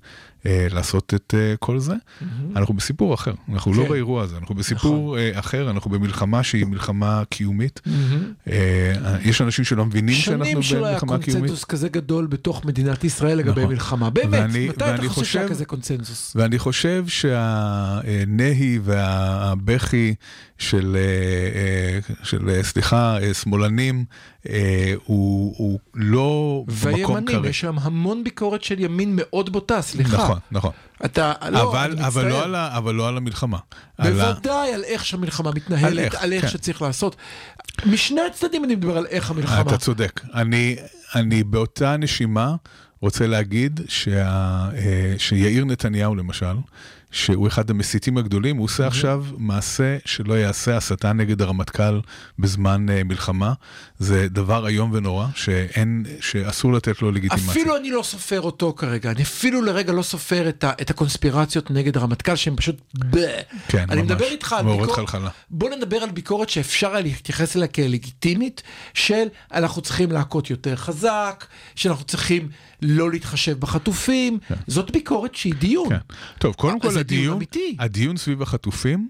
[0.46, 1.94] אה, לעשות את אה, כל זה.
[2.56, 3.88] אנחנו בסיפור אחר, אנחנו לא כן.
[3.88, 7.80] באירוע הזה, אנחנו בסיפור אה, אחר, אנחנו במלחמה שהיא מלחמה קיומית.
[7.86, 8.32] מהמם.
[8.50, 11.34] אה, יש אנשים שלא מבינים שנים שאנחנו שלא היה במלחמה קיומית.
[11.40, 13.72] קונצנזוס כזה גדול בתוך מדינת ישראל לגבי נכון.
[13.72, 14.10] מלחמה.
[14.10, 16.32] באמת, ואני- מתי אתה חושב שהיה כזה קונצנזוס?
[16.36, 20.14] ואני חושב שהנהי והבכי
[20.58, 21.00] של, אה,
[21.60, 24.04] אה, של אה, סליחה, שמאלנים,
[25.04, 27.48] הוא, הוא לא במקום והימנים, כרגע.
[27.48, 30.16] יש שם המון ביקורת של ימין מאוד בוטה, סליחה.
[30.16, 30.70] נכון, נכון.
[31.04, 32.44] אתה, לא, אבל, אני אבל, לא.
[32.44, 33.58] על ה, אבל לא על המלחמה.
[33.98, 36.48] על ה- בוודאי על איך שהמלחמה על מתנהלת, איך, על איך כן.
[36.48, 37.16] שצריך לעשות.
[37.86, 39.60] משני הצדדים אני מדבר על איך המלחמה.
[39.60, 40.20] אתה צודק.
[40.34, 40.76] אני,
[41.14, 42.54] אני באותה נשימה
[43.00, 44.68] רוצה להגיד שה,
[45.18, 46.54] שיאיר נתניהו למשל,
[47.10, 52.00] שהוא אחד המסיתים הגדולים, הוא עושה עכשיו מעשה שלא יעשה הסתה נגד הרמטכ"ל
[52.38, 53.52] בזמן אה, מלחמה.
[53.98, 57.50] זה דבר איום ונורא, שאין, שאסור לתת לו לגיטימציה.
[57.50, 61.70] אפילו אני לא סופר אותו כרגע, אני אפילו לרגע לא סופר את, ה, את הקונספירציות
[61.70, 62.76] נגד הרמטכ"ל שהם פשוט.
[63.68, 64.10] כן, אני ממש.
[64.10, 65.30] מדבר איתך על ביקורת, חלחלה.
[65.50, 68.62] בוא נדבר על ביקורת שאפשר היה להתייחס אליה כלגיטימית,
[68.94, 72.48] של אנחנו צריכים להכות יותר חזק, שאנחנו צריכים
[72.82, 75.88] לא להתחשב בחטופים, זאת ביקורת שהיא דיון.
[75.88, 75.98] כן.
[76.38, 77.38] טוב, קודם כל הדיון.
[77.78, 79.08] הדיון סביב החטופים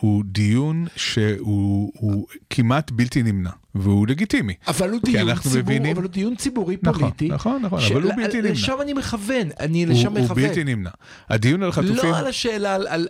[0.00, 4.54] הוא דיון שהוא הוא כמעט בלתי נמנע, והוא לגיטימי.
[4.68, 7.28] אבל הוא כי דיון ציבור, מבינים- אבל הוא דיון ציבורי נכון, פוליטי.
[7.28, 8.50] נכון, נכון, אבל הוא בלתי נמנע.
[8.52, 10.42] לשם אני מכוון, אני הוא, לשם הוא מכוון.
[10.48, 10.90] בלתי נמנע.
[11.28, 13.08] הדיון על חטופים, לא על השאלה, על, על,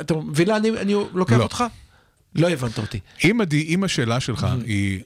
[0.00, 1.42] אתה מבין אני, אני לוקח לא.
[1.42, 1.64] אותך?
[2.34, 3.00] לא הבנת אותי.
[3.24, 5.00] אם, הדי, אם השאלה שלך היא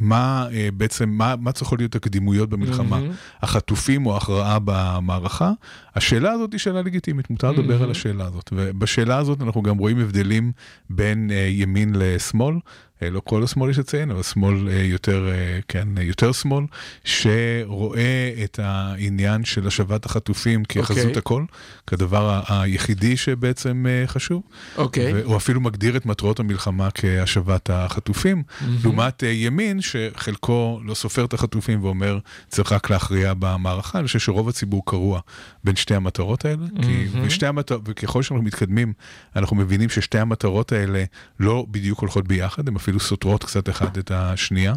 [0.00, 3.00] מה אה, בעצם, מה, מה צריכות להיות הקדימויות במלחמה,
[3.42, 5.52] החטופים או ההכרעה במערכה,
[5.94, 8.50] השאלה הזאת היא שאלה לגיטימית, מותר לדבר על השאלה הזאת.
[8.52, 10.52] ובשאלה הזאת אנחנו גם רואים הבדלים
[10.90, 12.54] בין אה, ימין לשמאל.
[13.02, 16.64] אה, לא כל השמאל יש לציין, אבל שמאל אה, יותר, אה, כן, יותר שמאל,
[17.04, 21.18] שרואה את העניין של השבת החטופים כחזות אוקיי.
[21.18, 21.44] הכל,
[21.86, 24.42] כדבר היחידי שבעצם חשוב.
[24.76, 25.12] אוקיי.
[25.12, 28.42] והוא אפילו מגדיר את מטרות המלחמה כהשבת החטופים,
[28.84, 33.98] לעומת אה, ימין שחלקו לא סופר את החטופים ואומר צריך רק להכריע במערכה.
[33.98, 35.20] אני חושב שרוב הציבור קרוע
[35.64, 38.92] בין שתי המטרות האלה, כי ושתי המטרות, וככל שאנחנו מתקדמים,
[39.36, 41.04] אנחנו מבינים ששתי המטרות האלה
[41.40, 44.74] לא בדיוק הולכות ביחד, הן אפילו סותרות קצת אחת את השנייה.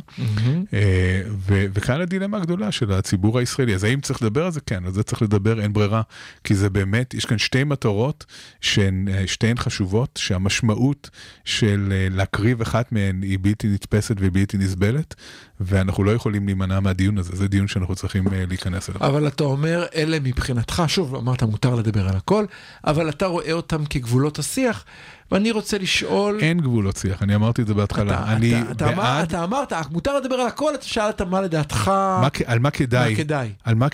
[0.74, 3.76] אה, ו- וכאן הדילמה הגדולה של הציבור הישראלי.
[3.76, 4.60] אז האם צריך לדבר על זה?
[4.66, 6.02] כן, על זה צריך לדבר, אין ברירה,
[6.44, 8.26] כי זה באמת, יש כאן שתי מטרות
[8.62, 11.10] שהן אה, שתיהן חשובות, שהמשמעות
[11.46, 15.16] של אה, להקריב אחת מהן היא בלתי נתפסת ובלתי נסבלת,
[15.60, 19.08] ואנחנו לא יכולים להימנע מהדיון הזה, זה דיון שאנחנו צריכים אה, להיכנס אליו.
[19.08, 22.46] אבל אתה אומר, אלה מבחינתך, שוב, אמרת מותר לדבר על הכל,
[22.88, 24.86] אבל אתה רואה אותם כגבולות השיח,
[25.34, 26.40] ואני רוצה לשאול...
[26.42, 28.14] אין גבולות שיח, אני אמרתי את זה בהתחלה.
[28.24, 29.28] אתה, אני אתה, אתה, אמר, בעד...
[29.28, 31.88] אתה אמרת, מותר לדבר על הכל, אתה שאלת מה לדעתך...
[31.88, 33.50] מה, על מה כדאי, מה כדאי?
[33.64, 33.88] על מה,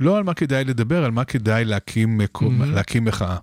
[0.00, 3.36] לא על מה כדאי לדבר, על מה כדאי להקים, אה, קו- להקים מחאה.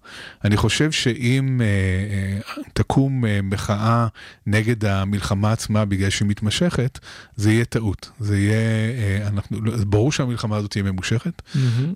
[0.44, 4.08] אני חושב שאם אה, אה, תקום אה, מחאה
[4.48, 7.00] נגד המלחמה עצמה בגלל שהיא מתמשכת,
[7.36, 8.10] זה יהיה טעות.
[8.20, 11.42] זה יהיה, אה, אנחנו, לא- ברור שהמלחמה הזאת תהיה ממושכת,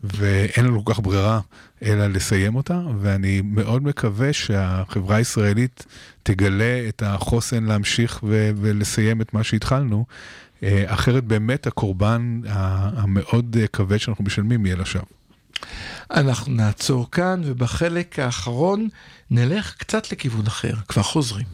[0.03, 1.39] ואין לנו כל כך ברירה
[1.83, 5.85] אלא לסיים אותה, ואני מאוד מקווה שהחברה הישראלית
[6.23, 10.05] תגלה את החוסן להמשיך ו- ולסיים את מה שהתחלנו.
[10.63, 15.03] אה, אחרת באמת הקורבן המאוד כבד שאנחנו משלמים יהיה לשווא.
[16.11, 18.87] אנחנו נעצור כאן, ובחלק האחרון
[19.31, 20.73] נלך קצת לכיוון אחר.
[20.87, 21.45] כבר חוזרים.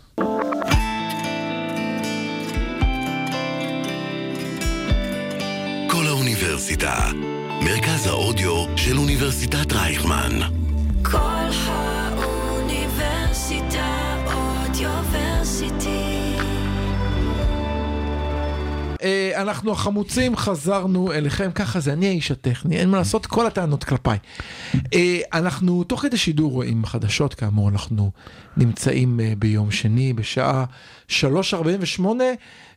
[5.87, 7.11] כל האוניברסיטה.
[7.65, 10.39] מרכז האודיו של אוניברסיטת רייכמן.
[11.03, 12.65] כל האוניברסיטה
[14.25, 16.35] אודיוורסיטי.
[19.03, 23.83] אה, אנחנו החמוצים חזרנו אליכם, ככה זה, אני האיש הטכני, אין מה לעשות, כל הטענות
[23.83, 24.17] כלפיי.
[24.93, 28.11] אה, אנחנו תוך כדי שידור רואים חדשות, כאמור, אנחנו
[28.57, 30.65] נמצאים אה, ביום שני בשעה
[31.09, 32.01] 3.48,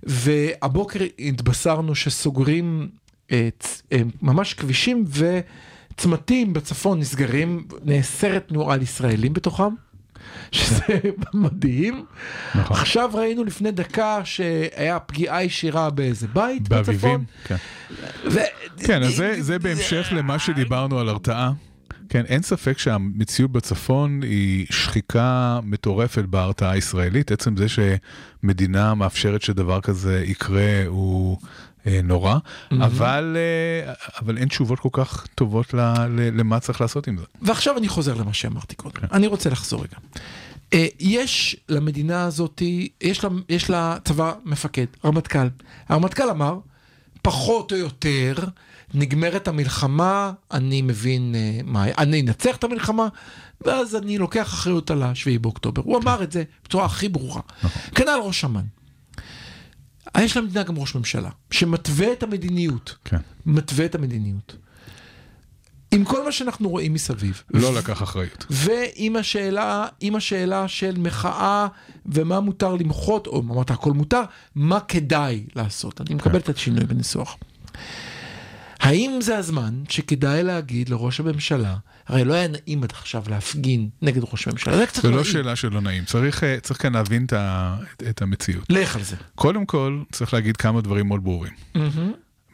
[0.03, 2.89] והבוקר התבשרנו שסוגרים
[4.22, 5.05] ממש כבישים
[5.95, 9.74] וצמתים בצפון נסגרים, נאסרת תנועה על ישראלים בתוכם.
[10.53, 10.99] שזה
[11.35, 12.05] מדהים.
[12.55, 12.77] נכון.
[12.77, 16.85] עכשיו ראינו לפני דקה שהיה פגיעה ישירה באיזה בית בצפון.
[16.85, 17.24] באביבים.
[17.45, 17.57] כן.
[18.31, 18.39] ו...
[18.77, 21.53] כן, אז זה, זה בהמשך למה שדיברנו על הרתעה.
[22.09, 27.33] כן, אין ספק שהמציאות בצפון היא שחיקה מטורפת בהרתעה הישראלית.
[27.33, 31.39] עצם זה שמדינה מאפשרת שדבר כזה יקרה הוא
[31.87, 32.37] אה, נורא,
[32.72, 37.24] אבל, אה, אבל אין תשובות כל כך טובות ל, ל, למה צריך לעשות עם זה.
[37.43, 39.01] ועכשיו אני חוזר למה שאמרתי קודם.
[39.12, 39.97] אני רוצה לחזור רגע.
[40.72, 42.62] אה, יש למדינה הזאת,
[43.01, 45.49] יש לה, יש לה צבא מפקד, רמטכ"ל.
[45.89, 46.59] הרמטכ"ל אמר,
[47.22, 48.34] פחות או יותר,
[48.95, 51.34] נגמרת המלחמה, אני מבין
[51.64, 53.09] מה, אני אנצח את המלחמה,
[53.61, 55.82] ואז אני לוקח אחריות על השביעי באוקטובר.
[55.84, 57.41] הוא אמר את זה בצורה הכי ברורה.
[57.95, 58.64] כנ"ל ראש אמ"ן.
[60.16, 62.96] אה, יש למדינה גם ראש ממשלה, שמתווה את המדיניות.
[63.04, 63.20] כן.
[63.46, 64.57] מתווה את המדיניות.
[65.90, 67.42] עם כל מה שאנחנו רואים מסביב.
[67.50, 68.46] לא לקח אחריות.
[68.50, 71.66] ועם השאלה, עם השאלה של מחאה
[72.07, 74.22] ומה מותר למחות, או אמרת הכל מותר,
[74.54, 76.00] מה כדאי לעשות.
[76.00, 77.36] אני מקבל את השינוי בניסוח.
[78.80, 81.76] האם זה הזמן שכדאי להגיד לראש הממשלה,
[82.07, 85.18] הרי לא היה נעים עד עכשיו להפגין נגד ראש הממשלה, זה קצת זו נעים.
[85.18, 87.76] לא שאלה שלא נעים, צריך, אה, צריך כאן להבין את, ה,
[88.11, 88.64] את, המציאות.
[88.68, 89.16] לך על זה.
[89.34, 91.52] קודם כל, צריך להגיד כמה דברים מאוד ברורים.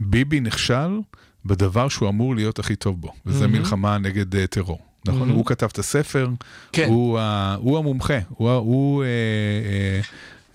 [0.00, 1.00] ביבי נכשל
[1.44, 4.78] בדבר שהוא אמור להיות הכי טוב בו, וזה מלחמה נגד uh, טרור.
[5.06, 5.30] נכון?
[5.30, 6.30] הוא כתב את הספר,
[6.72, 6.88] כן.
[6.88, 10.00] הוא, ה, הוא המומחה, הוא, הוא אה, אה,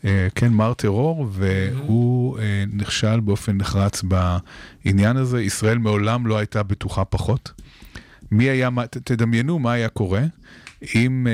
[0.06, 5.42] אה, כן מר טרור, והוא אה, נכשל באופן נחרץ בעניין הזה.
[5.42, 7.52] ישראל מעולם לא הייתה בטוחה פחות.
[8.32, 10.24] מי היה, תדמיינו מה היה קורה
[10.96, 11.32] אם אה,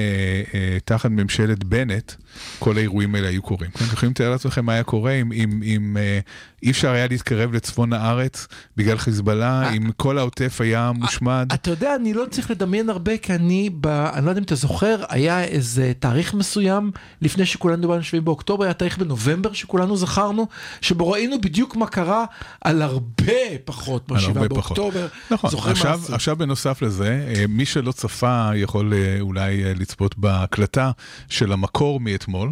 [0.54, 2.14] אה, תחת ממשלת בנט
[2.60, 3.72] כל האירועים האלה היו קורים.
[3.76, 6.20] אתם יכולים לתאר לעצמכם מה היה קורה אם, אם, אם אה,
[6.64, 11.48] אי אפשר היה להתקרב לצפון הארץ בגלל חיזבאללה, אם כל העוטף היה מושמד.
[11.54, 13.88] אתה יודע, אני לא צריך לדמיין הרבה, כי אני, ב...
[13.88, 16.92] אני לא יודע אם אתה זוכר, היה איזה תאריך מסוים
[17.22, 20.48] לפני שכולנו דיברנו על 7 באוקטובר, היה תאריך בנובמבר שכולנו זכרנו,
[20.82, 22.26] שבו ראינו בדיוק מה קרה
[22.62, 23.34] על הרבה
[23.66, 24.78] פחות על מ-7 הרבה פחות.
[24.78, 25.08] באוקטובר.
[25.32, 26.02] נכון, עכשיו?
[26.12, 30.92] עכשיו בנוסף לזה, אה, מי שלא צפה יכול אה, אולי אה, לצפות בהקלטה
[31.30, 32.52] של המקור מאתמול.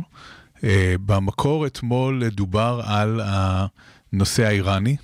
[0.64, 4.96] אה, במקור אתמול דובר על הנושא האיראני.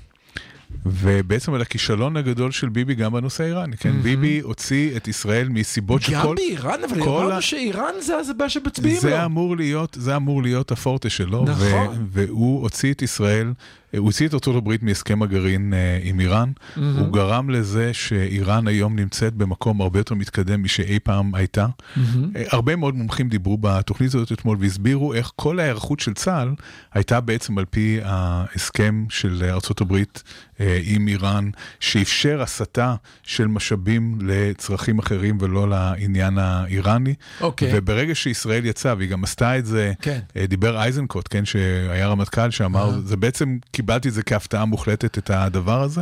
[0.86, 4.02] ובעצם על הכישלון הגדול של ביבי גם בנושא האיראני, כן?
[4.02, 6.36] ביבי הוציא את ישראל מסיבות גם שכל...
[6.36, 9.26] באיראן, אבל אמרנו ה- שאיראן זה הבעיה שמצביעים זה לו.
[9.26, 11.58] אמור להיות, זה אמור להיות הפורטה שלו, נכון.
[11.64, 13.54] ו- והוא הוציא את ישראל,
[13.92, 18.96] הוא הוציא את ארצות הברית מהסכם הגרעין אה, עם איראן, הוא גרם לזה שאיראן היום
[18.96, 21.68] נמצאת במקום הרבה יותר מתקדם משאי פעם הייתה.
[21.98, 26.56] אה, הרבה מאוד מומחים דיברו בתוכנית הזאת אתמול והסבירו איך כל ההיערכות של צה"ל
[26.94, 30.24] הייתה בעצם על פי ההסכם של ארצות הברית
[30.60, 37.14] אה, עם איראן, שאפשר הסטה של משאבים לצרכים אחרים ולא לעניין האיראני.
[37.42, 37.72] אוקיי.
[37.74, 40.20] וברגע שישראל יצאה, והיא גם עשתה את זה, כן.
[40.38, 45.30] אה, דיבר אייזנקוט, כן, שהיה רמטכ"ל, שאמר, זה בעצם, קיבלתי את זה כהפתעה מוחלטת, את
[45.30, 46.02] הדבר הזה.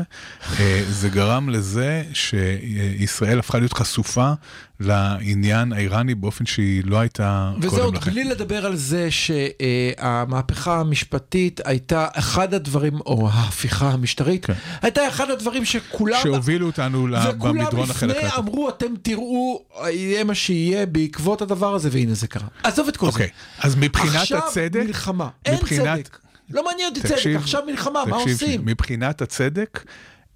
[0.59, 4.31] אה, זה גרם לזה שישראל הפכה להיות חשופה
[4.79, 8.11] לעניין האיראני באופן שהיא לא הייתה וזה קודם עוד לכן.
[8.11, 14.53] בלי לדבר על זה שהמהפכה המשפטית הייתה אחד הדברים, או ההפיכה המשטרית, כן.
[14.81, 16.19] הייתה אחד הדברים שכולם...
[16.23, 18.35] שהובילו אותנו וכולם במדרון לפני החלק הזה.
[18.37, 22.47] אמרו, אתם תראו, יהיה מה שיהיה בעקבות הדבר הזה, והנה זה קרה.
[22.63, 23.67] עזוב את כל אוקיי, זה.
[23.67, 25.27] אז מבחינת עכשיו הצדק, מלחמה.
[25.45, 26.24] אין מבחינת- צדק.
[26.49, 28.61] לא מעניין אותי צדק, תקשיב, עכשיו מלחמה, מה תקשיב, עושים?
[28.65, 29.83] מבחינת הצדק,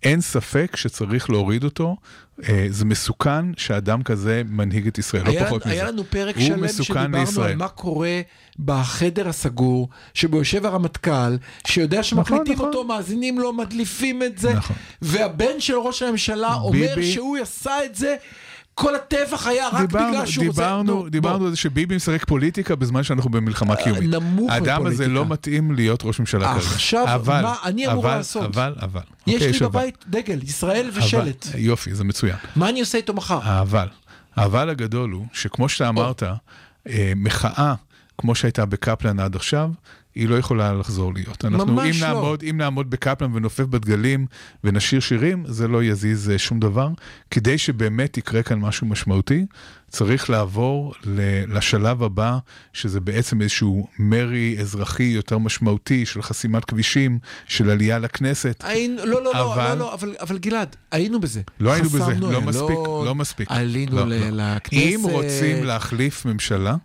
[0.04, 1.96] אין ספק שצריך להוריד אותו.
[2.50, 5.74] אה, זה מסוכן שאדם כזה מנהיג את ישראל, לא היה, פחות מזה.
[5.74, 7.52] היה לנו פרק שלם שדיברנו לישראל.
[7.52, 8.22] על מה קורה
[8.60, 11.38] בחדר הסגור, שבו יושב הרמטכ"ל,
[11.68, 12.68] שיודע שמקליטים נכון.
[12.68, 14.76] אותו, מאזינים לו, מדליפים את זה, נכון.
[15.02, 18.16] והבן של ראש הממשלה אומר ביבי- שהוא עשה את זה,
[18.80, 20.62] כל הטבח היה רק דיברנו, בגלל שהוא רוצה...
[20.62, 21.46] דיברנו, נו, דיברנו בוא.
[21.46, 24.10] על זה שביבי משחק פוליטיקה בזמן שאנחנו במלחמה קיומית.
[24.10, 25.08] נמוך האדם הזה בפוליטיקה.
[25.08, 26.66] לא מתאים להיות ראש ממשלה כרגע.
[26.74, 28.44] עכשיו, אבל, מה אני אמור אבל, לעשות?
[28.44, 29.02] אבל, אבל.
[29.28, 29.68] יש אוקיי, לי אבל.
[29.68, 31.00] בבית דגל, ישראל אבל.
[31.00, 31.48] ושלט.
[31.56, 32.36] יופי, זה מצוין.
[32.56, 33.40] מה אני עושה איתו מחר?
[33.44, 33.88] האבל.
[34.36, 36.24] האבל הגדול הוא שכמו שאתה אמרת,
[36.88, 37.74] אה, מחאה
[38.18, 39.70] כמו שהייתה בקפלן עד עכשיו,
[40.20, 41.46] היא לא יכולה לחזור להיות.
[41.46, 42.14] אנחנו, ממש אם לא.
[42.14, 44.26] נעמוד, אם נעמוד בקפלן ונופף בדגלים
[44.64, 46.90] ונשיר שירים, זה לא יזיז אה, שום דבר.
[47.32, 49.46] כדי שבאמת יקרה כאן משהו משמעותי,
[49.90, 50.94] צריך לעבור
[51.48, 52.38] לשלב הבא,
[52.74, 58.64] שזה בעצם איזשהו מרי אזרחי יותר משמעותי של חסימת כבישים, של עלייה לכנסת.
[58.68, 61.42] היינו, לא, לא, לא, אבל- לא, לא, אבל, אבל גלעד, היינו בזה.
[61.60, 63.48] לא היינו בזה, חסמנו לא מספיק, איילון, לא מספיק.
[63.52, 64.54] עלינו לא, ל- לא.
[64.56, 64.74] לכנסת.
[64.74, 66.76] אם רוצים להחליף ממשלה,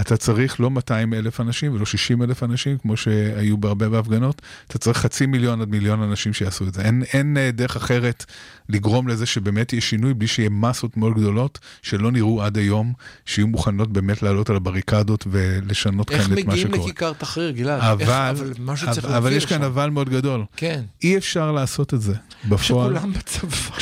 [0.00, 4.78] אתה צריך לא 200 אלף אנשים ולא 60 אלף אנשים, כמו שהיו בהרבה בהפגנות, אתה
[4.78, 6.82] צריך חצי מיליון עד מיליון אנשים שיעשו את זה.
[6.82, 8.24] אין, אין אה, דרך אחרת
[8.68, 12.92] לגרום לזה שבאמת יהיה שינוי בלי שיהיה מסות מאוד גדולות, שלא נראו עד היום,
[13.26, 16.84] שיהיו מוכנות באמת לעלות על הבריקדות ולשנות איך כאן את מה מגיעים שקורה.
[16.86, 18.00] לכיכר תחריר, גלעד?
[18.00, 19.62] איך- אבל, אבל משהו צריך אבל, אבל יש כאן.
[19.62, 20.44] אבל מאוד גדול.
[20.56, 20.82] כן.
[21.02, 22.14] אי אפשר לעשות את זה
[22.48, 22.94] בפועל.
[22.96, 23.76] שכולם בצבא.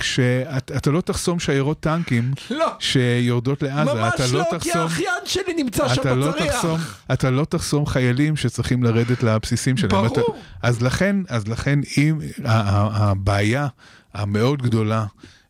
[0.00, 2.66] כשאתה לא תחסום שיירות טנקים לא.
[2.78, 6.52] שיורדות לעזה, ממש לא, לא כי תחסום, האחיין שלי נמצא שם לא בצריח.
[6.54, 6.78] תחסום,
[7.12, 9.90] אתה לא תחסום חיילים שצריכים לרדת לבסיסים שלהם.
[9.90, 10.06] ברור.
[10.06, 10.20] אתה,
[10.62, 13.66] אז לכן, אז לכן, אם הבעיה
[14.14, 15.04] המאוד גדולה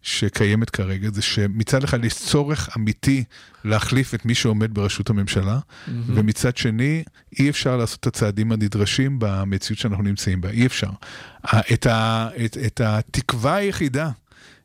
[0.07, 3.25] שקיימת כרגע זה שמצד אחד יש צורך אמיתי
[3.65, 5.59] להחליף את מי שעומד בראשות הממשלה,
[6.07, 7.05] ומצד שני
[7.39, 10.91] אי אפשר לעשות את הצעדים הנדרשים במציאות שאנחנו נמצאים בה, אי אפשר.
[11.45, 14.11] את, ה, את, את התקווה היחידה,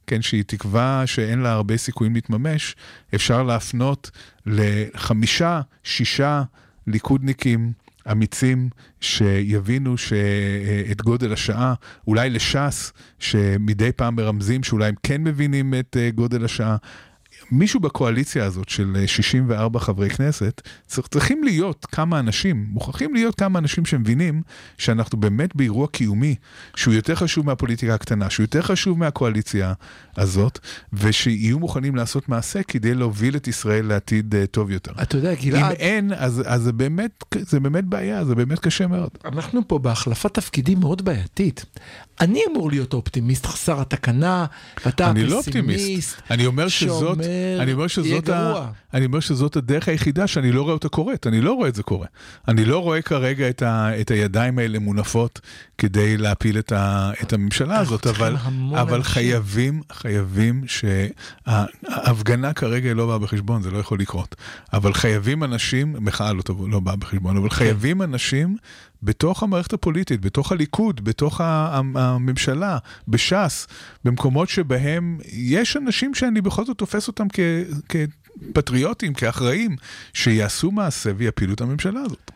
[0.08, 2.76] כן, שהיא תקווה שאין לה הרבה סיכויים להתממש,
[3.16, 4.12] אפשר להפנות
[4.46, 6.44] לחמישה, שישה
[6.88, 7.72] ליכודניקים
[8.12, 8.70] אמיצים
[9.02, 11.74] שיבינו שאת גודל השעה,
[12.08, 16.78] אולי לש"ס, שמדי פעם מרמזים שאולי הם כן מבינים את אה, גודל השעה.
[17.52, 23.36] מישהו בקואליציה הזאת של אה, 64 חברי כנסת, צריך, צריכים להיות כמה אנשים, מוכרחים להיות
[23.36, 24.42] כמה אנשים שמבינים
[24.78, 26.36] שאנחנו באמת באירוע קיומי,
[26.76, 29.74] שהוא יותר חשוב מהפוליטיקה הקטנה, שהוא יותר חשוב מהקואליציה
[30.18, 30.60] הזאת,
[30.94, 34.92] ושיהיו מוכנים לעשות מעשה כדי להוביל את ישראל לעתיד אה, טוב יותר.
[35.02, 38.88] אתה יודע, אם גלעד, אין, אז, אז זה, באמת, זה באמת בעיה, זה באמת קשה
[38.88, 39.10] מאוד.
[39.26, 41.66] אנחנו פה בהחלפת תפקידים מאוד בעייתית.
[42.22, 44.46] אני אמור להיות אופטימיסט חסר התקנה,
[44.86, 48.72] ואתה אני לא אופטימיסט, אני אומר שזאת, שאומר אני אומר שזאת ה-.
[48.94, 51.84] אני אומר שזאת הדרך היחידה שאני לא רואה אותה קורית, אני לא רואה את זה
[51.84, 52.08] קורה.
[52.48, 55.40] אני לא רואה כרגע את, ה, את הידיים האלה מונפות
[55.78, 58.36] כדי להפיל את, ה, את הממשלה אנחנו הזאת, אבל,
[58.76, 59.04] אבל.
[59.04, 60.64] חייבים, חייבים
[61.48, 64.36] שההפגנה כרגע לא באה בחשבון, זה לא יכול לקרות.
[64.74, 68.58] אבל חייבים אנשים, מחאה לא, טוב, לא באה בחשבון, אבל חייבים אנשים
[69.04, 72.78] בתוך המערכת הפוליטית, בתוך הליכוד, בתוך הממשלה,
[73.08, 73.68] בש"ס,
[74.04, 77.40] במקומות שבהם יש אנשים שאני בכל זאת תופס אותם כ...
[77.90, 79.76] כפטריוטים, כאחראים,
[80.14, 82.32] שיעשו מעשה ויפילו את הממשלה הזאת.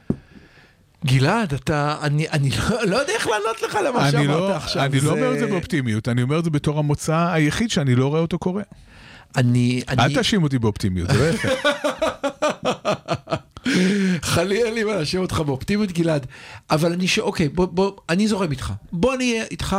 [1.05, 4.84] גלעד, אתה, אני, אני לא, לא יודע איך לענות לך למה אני שאמרת לא, עכשיו.
[4.84, 8.07] אני לא אומר את זה באופטימיות, אני אומר את זה בתור המוצא היחיד שאני לא
[8.07, 8.63] רואה אותו קורה.
[9.38, 11.47] אני, אל אני, תאשים אותי באופטימיות, זה לא יפה.
[14.22, 16.26] חלילה לי מה להשאיר אותך באופטימיות גלעד,
[16.70, 17.20] אבל אני ש...
[17.20, 18.74] אוקיי, בוא, בוא, אני זורם איתך.
[18.91, 19.76] בוא נהיה איתך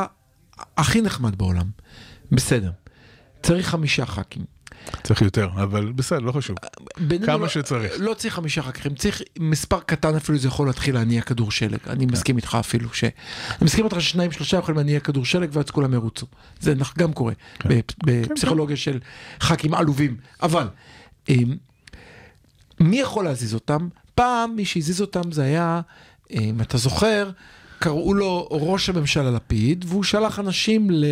[0.77, 1.67] הכי נחמד בעולם.
[2.33, 2.71] בסדר.
[3.43, 4.45] צריך חמישה ח"כים.
[5.03, 6.57] צריך יותר, אבל בסדר, לא חשוב.
[7.27, 7.93] כמה לא, שצריך.
[7.99, 11.79] לא צריך חמישה ח"כים, צריך מספר קטן אפילו זה יכול להתחיל להניע כדור שלג.
[11.87, 13.05] אני מסכים איתך אפילו ש...
[13.05, 13.13] אני
[13.63, 16.27] מסכים איתך ששניים שלושה יכולים להניע כדור שלג ואז כולם ירוצו.
[16.61, 17.33] זה גם קורה
[17.65, 18.99] בפ- בפסיכולוגיה של
[19.41, 20.17] ח"כים עלובים.
[20.43, 20.69] אבל
[21.29, 21.57] אמ,
[22.81, 23.89] מי יכול להזיז אותם?
[24.15, 25.81] פעם מי שהזיז אותם זה היה,
[26.31, 27.31] אם אתה זוכר,
[27.79, 31.05] קראו לו ראש הממשלה לפיד, והוא שלח אנשים ל...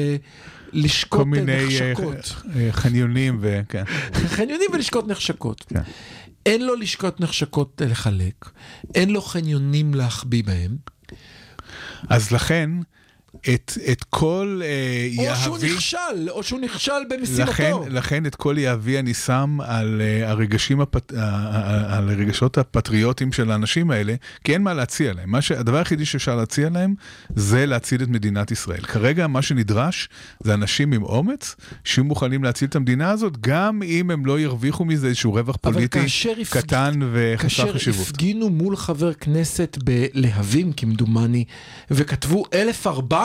[0.73, 2.35] לשקוט כל מיני אה, נחשקות.
[2.57, 3.85] אה, חניונים וכן.
[4.13, 5.65] חניונים ולשכות נחשקות.
[5.69, 5.81] כן.
[6.47, 8.51] אין לו לשכות נחשקות לחלק,
[8.95, 10.77] אין לו חניונים להחביא בהם,
[12.09, 12.71] אז לכן,
[13.55, 15.75] את, את כל אה, או שהוא יהבי...
[15.75, 17.85] נכשל, או שהוא נכשל במשימתו.
[17.89, 21.17] לכן את כל יהבי אני שם על uh, uh,
[21.89, 24.15] על הרגשות הפטריוטיים של האנשים האלה,
[24.45, 25.31] כי אין מה להציע להם.
[25.31, 25.53] מה ש...
[25.53, 26.95] הדבר היחידי שאפשר להציע להם
[27.37, 28.81] זה להציל את מדינת ישראל.
[28.81, 30.09] כרגע מה שנדרש
[30.41, 34.85] זה אנשים עם אומץ, שיהיו מוכנים להציל את המדינה הזאת, גם אם הם לא ירוויחו
[34.85, 38.09] מזה איזשהו רווח פוליטי כאשר קטן וחסר כאשר חשיבות.
[38.09, 41.45] הפגינו מול חבר כנסת בלהבים כמדומני,
[41.91, 43.24] וכתבו 1400,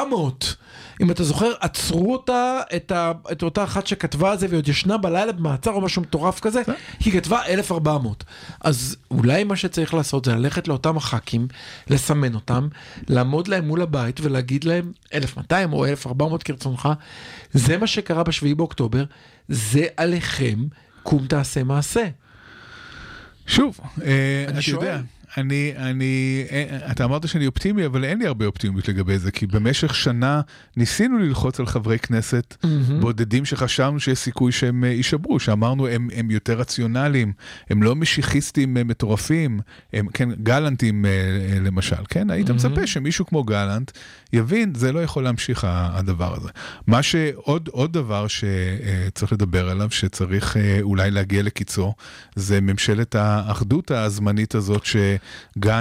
[1.01, 4.67] אם אתה זוכר, עצרו אותה, את, ה, את אותה אחת שכתבה את זה והיא עוד
[4.67, 6.61] ישנה בלילה במעצר או משהו מטורף כזה,
[6.99, 8.23] היא כתבה 1400.
[8.61, 11.47] אז אולי מה שצריך לעשות זה ללכת לאותם הח"כים,
[11.89, 12.67] לסמן אותם,
[13.07, 16.89] לעמוד להם מול הבית ולהגיד להם 1200 או 1400 כרצונך,
[17.53, 19.03] זה מה שקרה בשביעי באוקטובר,
[19.49, 20.59] זה עליכם,
[21.03, 22.07] קום תעשה מעשה.
[23.47, 24.97] שוב, אה, אני שואל.
[25.37, 29.47] אני, אני, אה, אתה אמרת שאני אופטימי, אבל אין לי הרבה אופטימיות לגבי זה, כי
[29.47, 30.41] במשך שנה
[30.77, 32.55] ניסינו ללחוץ על חברי כנסת
[33.01, 37.33] בודדים שחשבנו שיש סיכוי שהם אה, יישברו, שאמרנו הם, הם יותר רציונליים,
[37.69, 39.59] הם לא משיחיסטים אה, מטורפים,
[39.93, 42.29] הם כן, גלנטים אה, אה, למשל, כן?
[42.29, 43.91] היית מצפה שמישהו כמו גלנט
[44.33, 46.49] יבין, זה לא יכול להמשיך הדבר הזה.
[46.87, 51.93] מה שעוד עוד דבר שצריך לדבר עליו, שצריך אה, אולי להגיע לקיצו,
[52.35, 55.18] זה ממשלת האחדות הזמנית הזאת שגנץ
[55.67, 55.71] אה,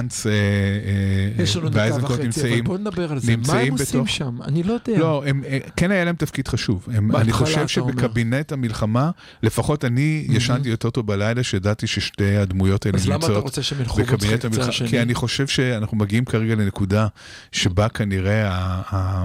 [1.38, 2.64] אה, יש לנו דקה ואיזנקוט וחצי, אבל נמצאים.
[2.64, 3.30] בוא נדבר על זה.
[3.30, 4.38] מה נמצאים הם עושים בתוך- שם?
[4.44, 4.98] אני לא יודע.
[4.98, 6.86] לא, הם, אה, כן היה להם תפקיד חשוב.
[6.92, 7.66] הם, אני חושב אומר.
[7.66, 9.10] שבקבינט המלחמה,
[9.42, 13.62] לפחות אני ישנתי יותר טוב בלילה, שידעתי ששתי הדמויות האלה אז למה אתה נמצאות רוצה
[13.62, 14.88] שהם ילכו בקבינט המלחמה.
[14.88, 17.06] כי אני חושב שאנחנו מגיעים כרגע לנקודה
[17.52, 18.48] שבה כנראה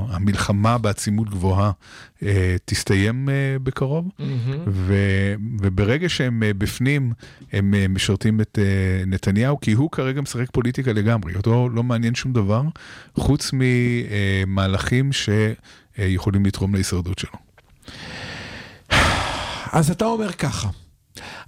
[0.09, 1.71] המלחמה בעצימות גבוהה
[2.65, 4.63] תסתיים אה, בקרוב, מהמם.
[4.67, 7.13] ו- וברגע שהם אה, בפנים,
[7.51, 12.15] הם אה, משרתים את אה, נתניהו, כי הוא כרגע משחק פוליטיקה לגמרי, אותו לא מעניין
[12.15, 12.61] שום דבר,
[13.15, 17.39] חוץ ממהלכים שיכולים לתרום להישרדות שלו.
[19.71, 20.69] אז אתה אומר ככה,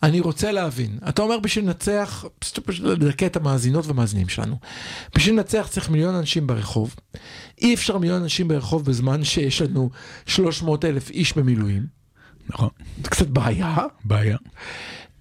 [0.04, 4.60] אני רוצה להבין, אתה אומר בשביל לנצח, פשוט לדכא את המאזינות והמאזינים שלנו,
[5.16, 6.96] בשביל לנצח צריך מיליון אנשים ברחוב,
[7.62, 9.90] אי אפשר מיליון אנשים ברחוב בזמן שיש לנו
[10.26, 11.84] 300 אלף איש במילואים,
[12.50, 12.70] נכון,
[13.04, 13.76] זה קצת בעיה.
[14.04, 14.38] בעיה.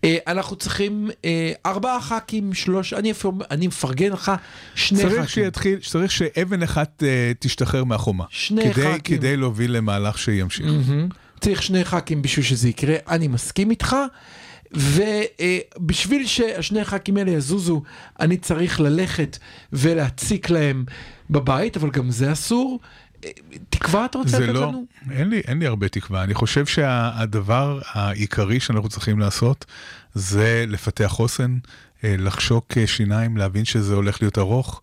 [0.04, 4.32] אה, אנחנו צריכים אה, ארבעה ח"כים, שלוש, אני, אפילו, אני מפרגן לך,
[4.74, 5.44] שני צריך ח"כים.
[5.44, 8.24] שיתחיל, צריך שאבן אחת אה, תשתחרר מהחומה.
[8.30, 8.98] שני כדי, ח"כים.
[8.98, 10.66] כדי להוביל למהלך שימשיך.
[10.66, 11.08] מהמם.
[11.44, 13.96] צריך שני ח"כים בשביל שזה יקרה, אני מסכים איתך.
[14.72, 17.82] ובשביל שהשני ח"כים האלה יזוזו,
[18.20, 19.38] אני צריך ללכת
[19.72, 20.84] ולהציק להם
[21.30, 22.80] בבית, אבל גם זה אסור.
[23.70, 24.84] תקווה אתה רוצה לתת לא, לנו?
[25.10, 26.22] אין לי, אין לי הרבה תקווה.
[26.22, 29.64] אני חושב שהדבר העיקרי שאנחנו צריכים לעשות
[30.14, 31.58] זה לפתח חוסן,
[32.04, 34.80] אה, לחשוק אה, שיניים, להבין שזה הולך להיות ארוך,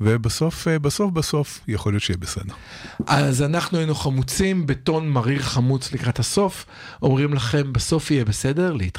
[0.00, 2.54] ובסוף, אה, בסוף, בסוף, יכול להיות שיהיה בסדר.
[3.06, 6.66] אז אנחנו היינו חמוצים בטון מריר חמוץ לקראת הסוף,
[7.02, 8.92] אומרים לכם בסוף יהיה בסדר, להתראות.